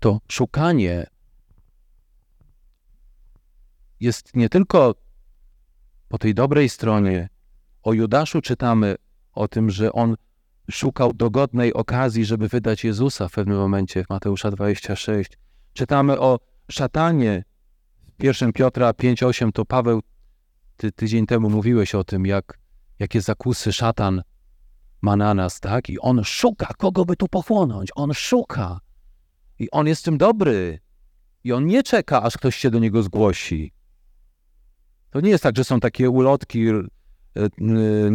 To 0.00 0.20
szukanie 0.28 1.06
jest 4.00 4.36
nie 4.36 4.48
tylko 4.48 4.94
po 6.08 6.18
tej 6.18 6.34
dobrej 6.34 6.68
stronie. 6.68 7.28
O 7.82 7.92
Judaszu 7.92 8.40
czytamy 8.40 8.96
o 9.32 9.48
tym, 9.48 9.70
że 9.70 9.92
on 9.92 10.16
szukał 10.70 11.12
dogodnej 11.12 11.74
okazji, 11.74 12.24
żeby 12.24 12.48
wydać 12.48 12.84
Jezusa 12.84 13.28
w 13.28 13.32
pewnym 13.32 13.58
momencie 13.58 14.04
w 14.04 14.08
Mateusza 14.08 14.50
26. 14.50 15.38
Czytamy 15.72 16.20
o 16.20 16.40
szatanie. 16.70 17.44
W 18.18 18.24
1 18.24 18.52
Piotra 18.52 18.90
5,8 18.90 19.52
to 19.52 19.64
Paweł, 19.64 20.02
ty 20.76 20.92
tydzień 20.92 21.26
temu 21.26 21.50
mówiłeś 21.50 21.94
o 21.94 22.04
tym, 22.04 22.26
jak, 22.26 22.58
jakie 22.98 23.20
zakusy 23.20 23.72
szatan 23.72 24.22
ma 25.04 25.16
na 25.16 25.34
nas, 25.34 25.60
tak? 25.60 25.90
I 25.90 25.98
on 26.00 26.24
szuka, 26.24 26.66
kogo 26.78 27.04
by 27.04 27.16
tu 27.16 27.28
pochłonąć. 27.28 27.90
On 27.94 28.14
szuka. 28.14 28.80
I 29.58 29.70
on 29.70 29.86
jest 29.86 30.04
tym 30.04 30.18
dobry. 30.18 30.78
I 31.44 31.52
on 31.52 31.66
nie 31.66 31.82
czeka, 31.82 32.22
aż 32.22 32.36
ktoś 32.36 32.56
się 32.56 32.70
do 32.70 32.78
niego 32.78 33.02
zgłosi. 33.02 33.72
To 35.10 35.20
nie 35.20 35.30
jest 35.30 35.42
tak, 35.42 35.56
że 35.56 35.64
są 35.64 35.80
takie 35.80 36.10
ulotki, 36.10 36.68
e, 36.68 36.82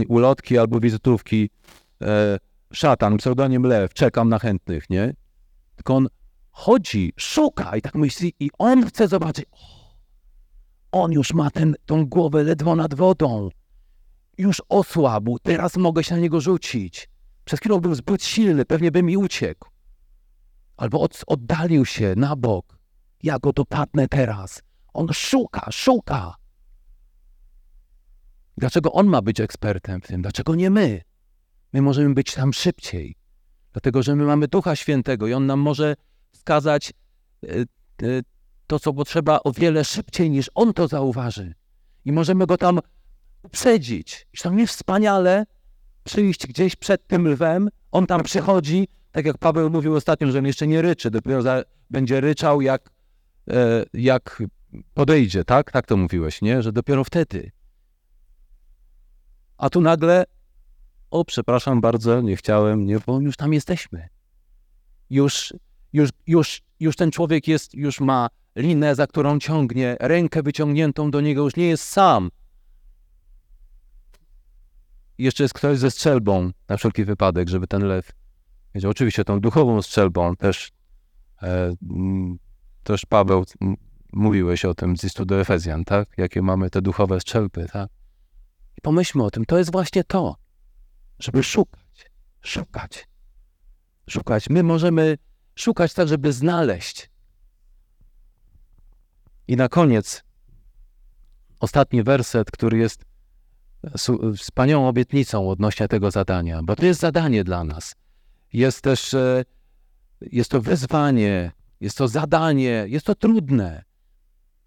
ulotki 0.08 0.58
albo 0.58 0.80
wizytówki. 0.80 1.49
E, 2.02 2.38
szatan, 2.73 3.17
pseudonim 3.17 3.63
Lew, 3.63 3.93
czekam 3.93 4.30
na 4.30 4.39
chętnych, 4.39 4.89
nie? 4.89 5.13
Tylko 5.75 5.95
on 5.95 6.08
chodzi, 6.52 7.13
szuka 7.17 7.78
i 7.78 7.82
tak 7.82 7.95
myśli 7.95 8.34
i 8.39 8.49
on 8.58 8.86
chce 8.86 9.08
zobaczyć, 9.08 9.45
on 10.91 11.12
już 11.12 11.34
ma 11.34 11.52
ten, 11.52 11.75
tą 11.86 12.06
głowę 12.06 12.43
ledwo 12.43 12.75
nad 12.75 12.93
wodą. 12.93 13.49
Już 14.39 14.62
osłabł, 14.69 15.39
teraz 15.39 15.78
mogę 15.78 16.04
się 16.04 16.15
na 16.15 16.21
niego 16.21 16.41
rzucić. 16.41 17.10
Przez 17.45 17.60
chwilę 17.60 17.80
był 17.80 17.95
zbyt 17.95 18.23
silny, 18.23 18.65
pewnie 18.65 18.91
by 18.91 19.04
mi 19.04 19.17
uciekł. 19.17 19.69
Albo 20.78 21.02
od, 21.02 21.23
oddalił 21.28 21.86
się 21.86 22.13
na 22.17 22.36
bok. 22.36 22.80
Ja 23.23 23.39
go 23.39 23.54
dopadnę 23.54 24.08
teraz. 24.08 24.62
On 24.93 25.08
szuka, 25.13 25.71
szuka. 25.71 26.36
Dlaczego 28.58 28.91
on 28.91 29.08
ma 29.08 29.21
być 29.21 29.39
ekspertem 29.39 30.02
w 30.02 30.08
tym? 30.08 30.21
Dlaczego 30.21 30.56
nie 30.56 30.69
my? 30.69 31.02
My 31.73 31.82
możemy 31.82 32.13
być 32.13 32.34
tam 32.34 32.54
szybciej. 32.54 33.15
Dlatego, 33.71 34.04
że 34.04 34.15
my 34.15 34.23
mamy 34.23 34.47
Ducha 34.47 34.75
Świętego 34.75 35.28
i 35.28 35.34
on 35.34 35.45
nam 35.45 35.60
może 35.60 35.95
wskazać 36.32 36.93
e, 37.43 37.49
e, 37.58 37.65
to, 38.67 38.80
co 38.80 38.93
potrzeba 38.93 39.39
o 39.43 39.52
wiele 39.52 39.86
szybciej, 39.86 40.30
niż 40.30 40.49
on 40.56 40.73
to 40.73 40.88
zauważy. 40.88 41.54
I 42.06 42.12
możemy 42.12 42.45
go 42.45 42.58
tam 42.58 42.80
uprzedzić. 43.43 44.28
I 44.34 44.38
tam 44.38 44.56
nie 44.56 44.67
wspaniale 44.67 45.45
przyjść 46.04 46.47
gdzieś 46.47 46.75
przed 46.75 47.08
tym 47.08 47.28
lwem, 47.28 47.69
on 47.91 48.08
tam 48.08 48.23
przychodzi, 48.23 48.88
tak 49.12 49.25
jak 49.25 49.38
Paweł 49.38 49.69
mówił 49.69 49.95
ostatnio, 49.95 50.32
że 50.32 50.39
on 50.39 50.45
jeszcze 50.45 50.67
nie 50.67 50.82
ryczy, 50.82 51.12
dopiero 51.12 51.41
za, 51.41 51.63
będzie 51.89 52.21
ryczał, 52.21 52.62
jak, 52.62 52.89
e, 53.49 53.86
jak 53.93 54.43
podejdzie, 54.93 55.45
tak? 55.45 55.71
Tak 55.71 55.86
to 55.86 55.97
mówiłeś, 55.97 56.41
nie? 56.41 56.63
Że 56.63 56.71
dopiero 56.71 57.04
wtedy. 57.04 57.52
A 59.58 59.69
tu 59.69 59.82
nagle, 59.82 60.23
o 61.12 61.25
przepraszam 61.25 61.82
bardzo, 61.82 62.21
nie 62.21 62.36
chciałem, 62.36 62.86
nie, 62.86 62.99
bo 62.99 63.21
już 63.21 63.38
tam 63.38 63.54
jesteśmy. 63.54 64.08
Już 65.10 65.54
już, 65.93 66.10
już, 66.28 66.62
już 66.80 66.95
ten 66.95 67.12
człowiek 67.12 67.47
jest, 67.47 67.73
już 67.73 67.99
ma 67.99 68.30
linę, 68.56 68.95
za 68.95 69.08
którą 69.08 69.39
ciągnie, 69.39 69.97
rękę 69.99 70.43
wyciągniętą 70.43 71.12
do 71.12 71.21
niego, 71.21 71.43
już 71.43 71.56
nie 71.56 71.67
jest 71.67 71.84
sam. 71.84 72.30
Jeszcze 75.20 75.44
jest 75.44 75.54
ktoś 75.54 75.78
ze 75.78 75.92
strzelbą, 75.92 76.52
na 76.70 76.78
wszelki 76.78 77.06
wypadek, 77.06 77.50
żeby 77.50 77.68
ten 77.68 77.82
lew 77.82 78.12
wiedział. 78.76 78.92
Oczywiście 78.92 79.24
tą 79.24 79.40
duchową 79.40 79.82
strzelbą 79.82 80.36
też, 80.36 80.72
e, 81.42 81.74
też 82.84 83.06
Paweł, 83.06 83.46
mówiłeś 84.14 84.66
o 84.66 84.74
tym 84.74 84.98
z 84.98 85.04
listu 85.04 85.26
do 85.26 85.42
Efezjan, 85.42 85.86
tak? 85.86 86.10
Jakie 86.18 86.42
mamy 86.42 86.70
te 86.70 86.82
duchowe 86.82 87.20
strzelby, 87.20 87.68
tak? 87.74 87.90
I 88.78 88.82
pomyślmy 88.82 89.24
o 89.24 89.32
tym, 89.32 89.46
to 89.46 89.58
jest 89.58 89.72
właśnie 89.72 90.04
to, 90.04 90.36
żeby 91.20 91.44
szukać, 91.44 92.12
szukać, 92.42 93.08
szukać. 94.10 94.50
My 94.50 94.64
możemy 94.64 95.18
szukać 95.56 95.94
tak, 95.94 96.08
żeby 96.08 96.34
znaleźć. 96.34 97.10
I 99.48 99.56
na 99.56 99.70
koniec 99.70 100.24
ostatni 101.60 102.04
werset, 102.04 102.52
który 102.52 102.78
jest 102.78 103.09
wspaniałą 104.38 104.88
obietnicą 104.88 105.50
odnośnie 105.50 105.88
tego 105.88 106.12
zadania, 106.12 106.63
bo 106.63 106.76
to 106.76 106.86
jest 106.86 107.00
zadanie 107.00 107.44
dla 107.44 107.63
nas. 107.63 107.96
Jest 108.54 108.82
też, 108.82 109.13
e, 109.13 109.46
jest 110.22 110.52
to 110.52 110.62
wyzwanie, 110.62 111.52
jest 111.80 111.98
to 111.98 112.08
zadanie, 112.08 112.86
jest 112.88 113.06
to 113.06 113.15
trudne, 113.15 113.84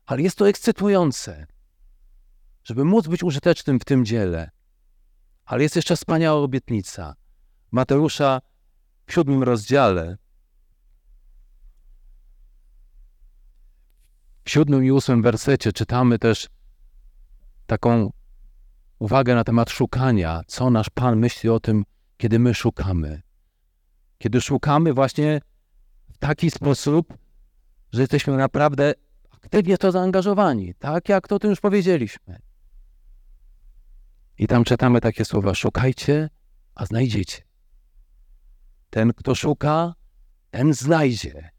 ale 0.06 0.22
jest 0.22 0.38
to 0.38 0.48
ekscytujące, 0.48 1.46
żeby 2.64 2.84
móc 2.84 3.08
być 3.08 3.22
użytecznym 3.22 3.80
w 3.80 3.84
tym 3.84 4.04
dziele. 4.04 4.50
Ale 5.44 5.62
jest 5.62 5.76
jeszcze 5.76 5.96
wspaniała 5.96 6.40
obietnica. 6.40 7.14
Mateusza 7.70 8.40
w 9.06 9.12
siódmym 9.12 9.42
rozdziale, 9.42 10.16
w 14.44 14.50
siódmym 14.50 14.84
i 14.84 14.90
ósmym 14.90 15.22
wersecie 15.22 15.72
czytamy 15.72 16.18
też 16.18 16.48
taką 17.66 18.10
uwagę 19.02 19.34
na 19.34 19.44
temat 19.44 19.70
szukania, 19.70 20.40
co 20.46 20.70
nasz 20.70 20.90
Pan 20.90 21.18
myśli 21.18 21.50
o 21.50 21.60
tym, 21.60 21.84
kiedy 22.16 22.38
my 22.38 22.54
szukamy. 22.54 23.22
Kiedy 24.18 24.40
szukamy 24.40 24.92
właśnie 24.92 25.40
w 26.12 26.18
taki 26.18 26.50
sposób, 26.50 27.18
że 27.92 28.00
jesteśmy 28.00 28.36
naprawdę 28.36 28.92
aktywnie 29.30 29.76
w 29.76 29.78
to 29.78 29.92
zaangażowani, 29.92 30.74
tak 30.74 31.08
jak 31.08 31.28
to 31.28 31.38
tym 31.38 31.50
już 31.50 31.60
powiedzieliśmy. 31.60 32.38
I 34.38 34.46
tam 34.46 34.64
czytamy 34.64 35.00
takie 35.00 35.24
słowa: 35.24 35.54
szukajcie, 35.54 36.30
a 36.74 36.86
znajdziecie. 36.86 37.42
Ten, 38.90 39.12
kto 39.12 39.34
szuka, 39.34 39.94
ten 40.50 40.74
znajdzie. 40.74 41.50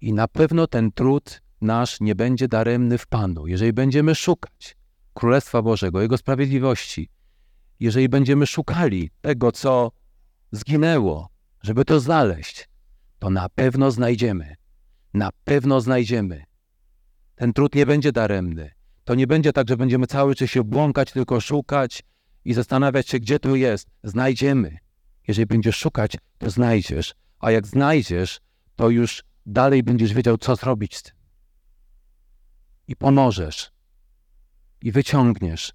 I 0.00 0.12
na 0.12 0.28
pewno 0.28 0.66
ten 0.66 0.92
trud 0.92 1.42
nasz 1.60 2.00
nie 2.00 2.14
będzie 2.14 2.48
daremny 2.48 2.98
w 2.98 3.06
Panu, 3.06 3.46
jeżeli 3.46 3.72
będziemy 3.72 4.14
szukać 4.14 4.76
Królestwa 5.16 5.62
Bożego, 5.62 6.00
Jego 6.02 6.18
sprawiedliwości, 6.18 7.08
jeżeli 7.80 8.08
będziemy 8.08 8.46
szukali 8.46 9.10
tego, 9.20 9.52
co 9.52 9.90
zginęło, 10.52 11.28
żeby 11.62 11.84
to 11.84 12.00
znaleźć, 12.00 12.68
to 13.18 13.30
na 13.30 13.48
pewno 13.48 13.90
znajdziemy. 13.90 14.54
Na 15.14 15.30
pewno 15.44 15.80
znajdziemy. 15.80 16.44
Ten 17.34 17.52
trud 17.52 17.74
nie 17.74 17.86
będzie 17.86 18.12
daremny. 18.12 18.70
To 19.04 19.14
nie 19.14 19.26
będzie 19.26 19.52
tak, 19.52 19.68
że 19.68 19.76
będziemy 19.76 20.06
cały 20.06 20.34
czas 20.34 20.50
się 20.50 20.64
błąkać, 20.64 21.12
tylko 21.12 21.40
szukać 21.40 22.02
i 22.44 22.54
zastanawiać 22.54 23.08
się, 23.08 23.18
gdzie 23.18 23.38
to 23.38 23.54
jest. 23.54 23.88
Znajdziemy. 24.04 24.76
Jeżeli 25.28 25.46
będziesz 25.46 25.76
szukać, 25.76 26.16
to 26.38 26.50
znajdziesz. 26.50 27.14
A 27.38 27.50
jak 27.50 27.66
znajdziesz, 27.66 28.40
to 28.74 28.90
już 28.90 29.24
dalej 29.46 29.82
będziesz 29.82 30.14
wiedział, 30.14 30.38
co 30.38 30.56
zrobić 30.56 30.96
z 30.96 31.02
tym. 31.02 31.14
I 32.88 32.96
pomożesz. 32.96 33.75
I 34.82 34.92
wyciągniesz. 34.92 35.72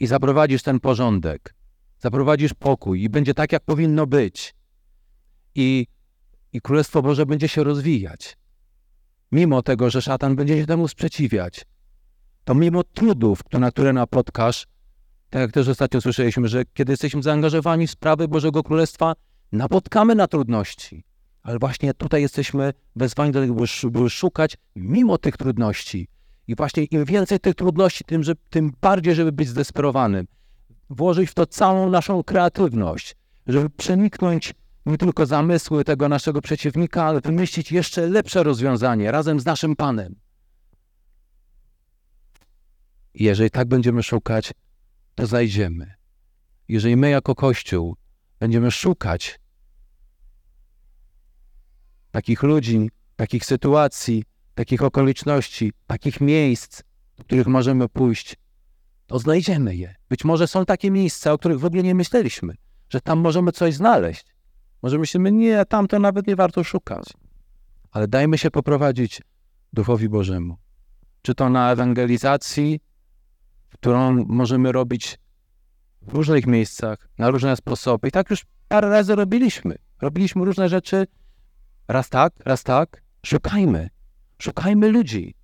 I 0.00 0.06
zaprowadzisz 0.06 0.62
ten 0.62 0.80
porządek. 0.80 1.54
Zaprowadzisz 1.98 2.54
pokój 2.54 3.02
i 3.02 3.08
będzie 3.08 3.34
tak, 3.34 3.52
jak 3.52 3.64
powinno 3.64 4.06
być. 4.06 4.54
I, 5.54 5.86
i 6.52 6.60
Królestwo 6.60 7.02
Boże 7.02 7.26
będzie 7.26 7.48
się 7.48 7.64
rozwijać. 7.64 8.36
Mimo 9.32 9.62
tego, 9.62 9.90
że 9.90 10.02
szatan 10.02 10.36
będzie 10.36 10.60
się 10.60 10.66
temu 10.66 10.88
sprzeciwiać, 10.88 11.66
to 12.44 12.54
mimo 12.54 12.84
trudów, 12.84 13.40
na 13.52 13.70
które 13.70 13.92
napotkasz, 13.92 14.66
tak 15.30 15.40
jak 15.40 15.52
też 15.52 15.68
ostatnio 15.68 16.00
słyszeliśmy, 16.00 16.48
że 16.48 16.64
kiedy 16.74 16.92
jesteśmy 16.92 17.22
zaangażowani 17.22 17.86
w 17.86 17.90
sprawy 17.90 18.28
Bożego 18.28 18.62
Królestwa, 18.62 19.14
napotkamy 19.52 20.14
na 20.14 20.26
trudności. 20.26 21.04
Ale 21.42 21.58
właśnie 21.58 21.94
tutaj 21.94 22.22
jesteśmy 22.22 22.72
wezwani 22.96 23.32
do 23.32 23.40
tego, 23.40 23.54
by 23.90 24.10
szukać 24.10 24.56
mimo 24.76 25.18
tych 25.18 25.36
trudności. 25.36 26.08
I 26.46 26.54
właśnie 26.54 26.84
im 26.84 27.04
więcej 27.04 27.40
tych 27.40 27.54
trudności, 27.54 28.04
tym, 28.04 28.22
że, 28.22 28.34
tym 28.50 28.72
bardziej, 28.80 29.14
żeby 29.14 29.32
być 29.32 29.48
zdesperowanym. 29.48 30.26
Włożyć 30.90 31.30
w 31.30 31.34
to 31.34 31.46
całą 31.46 31.90
naszą 31.90 32.22
kreatywność, 32.22 33.16
żeby 33.46 33.70
przeniknąć 33.70 34.54
nie 34.86 34.98
tylko 34.98 35.26
zamysły 35.26 35.84
tego 35.84 36.08
naszego 36.08 36.40
przeciwnika, 36.40 37.04
ale 37.04 37.20
wymyślić 37.20 37.72
jeszcze 37.72 38.06
lepsze 38.06 38.42
rozwiązanie 38.42 39.12
razem 39.12 39.40
z 39.40 39.44
naszym 39.44 39.76
Panem. 39.76 40.14
I 43.14 43.24
jeżeli 43.24 43.50
tak 43.50 43.68
będziemy 43.68 44.02
szukać, 44.02 44.52
to 45.14 45.26
znajdziemy. 45.26 45.94
Jeżeli 46.68 46.96
my 46.96 47.10
jako 47.10 47.34
Kościół 47.34 47.96
będziemy 48.38 48.70
szukać 48.70 49.40
takich 52.10 52.42
ludzi, 52.42 52.90
takich 53.16 53.44
sytuacji, 53.44 54.24
takich 54.56 54.82
okoliczności, 54.82 55.72
takich 55.86 56.20
miejsc, 56.20 56.82
do 57.16 57.24
których 57.24 57.46
możemy 57.46 57.88
pójść, 57.88 58.36
to 59.06 59.18
znajdziemy 59.18 59.76
je. 59.76 59.94
Być 60.08 60.24
może 60.24 60.46
są 60.46 60.64
takie 60.64 60.90
miejsca, 60.90 61.32
o 61.32 61.38
których 61.38 61.60
w 61.60 61.64
ogóle 61.64 61.82
nie 61.82 61.94
myśleliśmy, 61.94 62.54
że 62.88 63.00
tam 63.00 63.18
możemy 63.18 63.52
coś 63.52 63.74
znaleźć. 63.74 64.24
Może 64.82 64.98
myślimy, 64.98 65.32
nie, 65.32 65.64
tam 65.64 65.88
to 65.88 65.98
nawet 65.98 66.26
nie 66.26 66.36
warto 66.36 66.64
szukać. 66.64 67.04
Ale 67.90 68.08
dajmy 68.08 68.38
się 68.38 68.50
poprowadzić 68.50 69.22
Duchowi 69.72 70.08
Bożemu. 70.08 70.56
Czy 71.22 71.34
to 71.34 71.50
na 71.50 71.72
ewangelizacji, 71.72 72.80
którą 73.70 74.24
możemy 74.26 74.72
robić 74.72 75.18
w 76.02 76.14
różnych 76.14 76.46
miejscach, 76.46 77.08
na 77.18 77.30
różne 77.30 77.56
sposoby. 77.56 78.08
I 78.08 78.10
tak 78.10 78.30
już 78.30 78.44
parę 78.68 78.88
razy 78.88 79.14
robiliśmy. 79.14 79.76
Robiliśmy 80.00 80.44
różne 80.44 80.68
rzeczy. 80.68 81.06
Raz 81.88 82.08
tak, 82.08 82.32
raz 82.44 82.62
tak. 82.62 83.02
Szukajmy. 83.26 83.95
Szukajmy 84.38 84.88
ludzi. 84.88 85.34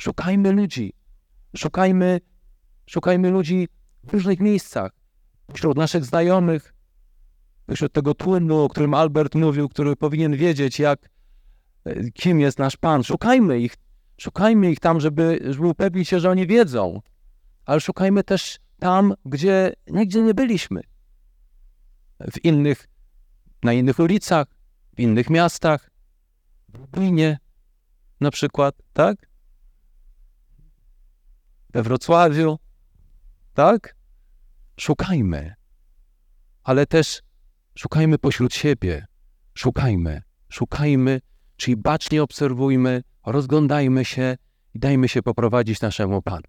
Szukajmy 0.00 0.52
ludzi. 0.52 0.92
Szukajmy, 1.56 2.20
szukajmy 2.86 3.30
ludzi 3.30 3.68
w 4.04 4.12
różnych 4.12 4.40
miejscach. 4.40 4.92
Wśród 5.54 5.76
naszych 5.76 6.04
znajomych, 6.04 6.74
wśród 7.74 7.92
tego 7.92 8.14
tłynu, 8.14 8.58
o 8.58 8.68
którym 8.68 8.94
Albert 8.94 9.34
mówił, 9.34 9.68
który 9.68 9.96
powinien 9.96 10.36
wiedzieć, 10.36 10.78
jak, 10.78 11.10
e, 11.84 12.10
kim 12.10 12.40
jest 12.40 12.58
nasz 12.58 12.76
Pan. 12.76 13.02
Szukajmy 13.02 13.60
ich. 13.60 13.74
Szukajmy 14.20 14.70
ich 14.70 14.80
tam, 14.80 15.00
żeby, 15.00 15.40
żeby 15.50 15.66
upewnić 15.66 16.08
się, 16.08 16.20
że 16.20 16.30
oni 16.30 16.46
wiedzą. 16.46 17.00
Ale 17.64 17.80
szukajmy 17.80 18.24
też 18.24 18.58
tam, 18.78 19.14
gdzie 19.24 19.72
nigdzie 19.86 20.22
nie 20.22 20.34
byliśmy. 20.34 20.80
W 22.32 22.44
innych, 22.44 22.88
na 23.62 23.72
innych 23.72 23.98
ulicach, 23.98 24.46
w 24.96 25.00
innych 25.00 25.30
miastach, 25.30 25.90
w 26.68 26.78
Lublinie 26.78 27.38
na 28.20 28.30
przykład, 28.30 28.74
tak? 28.92 29.28
We 31.72 31.82
Wrocławiu, 31.82 32.58
tak? 33.54 33.96
Szukajmy, 34.80 35.54
ale 36.62 36.86
też 36.86 37.22
szukajmy 37.74 38.18
pośród 38.18 38.54
siebie. 38.54 39.06
Szukajmy, 39.54 40.22
szukajmy, 40.48 41.20
czyli 41.56 41.76
bacznie 41.76 42.22
obserwujmy, 42.22 43.02
rozglądajmy 43.26 44.04
się 44.04 44.36
i 44.74 44.78
dajmy 44.78 45.08
się 45.08 45.22
poprowadzić 45.22 45.80
naszemu 45.80 46.22
Panu. 46.22 46.48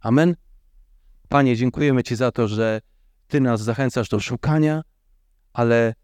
Amen. 0.00 0.36
Panie, 1.28 1.56
dziękujemy 1.56 2.02
Ci 2.02 2.16
za 2.16 2.32
to, 2.32 2.48
że 2.48 2.80
Ty 3.28 3.40
nas 3.40 3.62
zachęcasz 3.62 4.08
do 4.08 4.20
szukania, 4.20 4.82
ale 5.52 5.94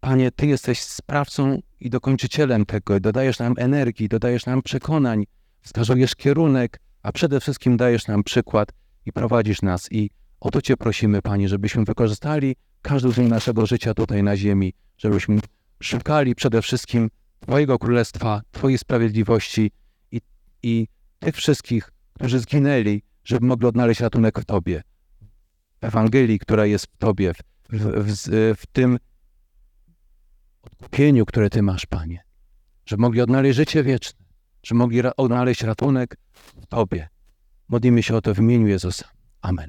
Panie, 0.00 0.30
Ty 0.30 0.46
jesteś 0.46 0.80
sprawcą 0.80 1.58
i 1.80 1.90
dokończycielem 1.90 2.66
tego, 2.66 3.00
dodajesz 3.00 3.38
nam 3.38 3.54
energii, 3.58 4.08
dodajesz 4.08 4.46
nam 4.46 4.62
przekonań, 4.62 5.24
wskazujesz 5.60 6.14
kierunek, 6.14 6.80
a 7.02 7.12
przede 7.12 7.40
wszystkim 7.40 7.76
dajesz 7.76 8.06
nam 8.06 8.24
przykład 8.24 8.68
i 9.06 9.12
prowadzisz 9.12 9.62
nas. 9.62 9.92
I 9.92 10.10
o 10.40 10.50
to 10.50 10.62
Cię 10.62 10.76
prosimy, 10.76 11.22
Panie, 11.22 11.48
żebyśmy 11.48 11.84
wykorzystali 11.84 12.56
każdy 12.82 13.12
dzień 13.12 13.28
naszego 13.28 13.66
życia 13.66 13.94
tutaj 13.94 14.22
na 14.22 14.36
ziemi, 14.36 14.72
żebyśmy 14.98 15.38
szukali 15.82 16.34
przede 16.34 16.62
wszystkim 16.62 17.10
Twojego 17.40 17.78
Królestwa, 17.78 18.42
Twojej 18.50 18.78
sprawiedliwości 18.78 19.70
i, 20.12 20.20
i 20.62 20.88
tych 21.18 21.36
wszystkich, 21.36 21.92
którzy 22.12 22.38
zginęli, 22.38 23.02
żeby 23.24 23.46
mogli 23.46 23.66
odnaleźć 23.66 24.00
ratunek 24.00 24.40
w 24.40 24.44
Tobie. 24.44 24.82
W 25.80 25.84
Ewangelii, 25.84 26.38
która 26.38 26.66
jest 26.66 26.86
w 26.86 26.96
Tobie, 26.96 27.32
w, 27.34 27.38
w, 27.72 28.12
w, 28.12 28.54
w 28.60 28.66
tym 28.66 28.98
odkupieniu, 30.80 31.26
które 31.26 31.50
Ty 31.50 31.62
masz, 31.62 31.86
Panie. 31.86 32.24
Żeby 32.86 33.00
mogli 33.00 33.20
odnaleźć 33.20 33.56
życie 33.56 33.82
wieczne, 33.82 34.24
żeby 34.62 34.78
mogli 34.78 35.02
odnaleźć 35.16 35.62
ratunek 35.62 36.16
w 36.32 36.66
Tobie. 36.66 37.08
Modlimy 37.68 38.02
się 38.02 38.16
o 38.16 38.20
to 38.20 38.34
w 38.34 38.38
imieniu 38.38 38.66
Jezusa. 38.66 39.08
Amen. 39.40 39.64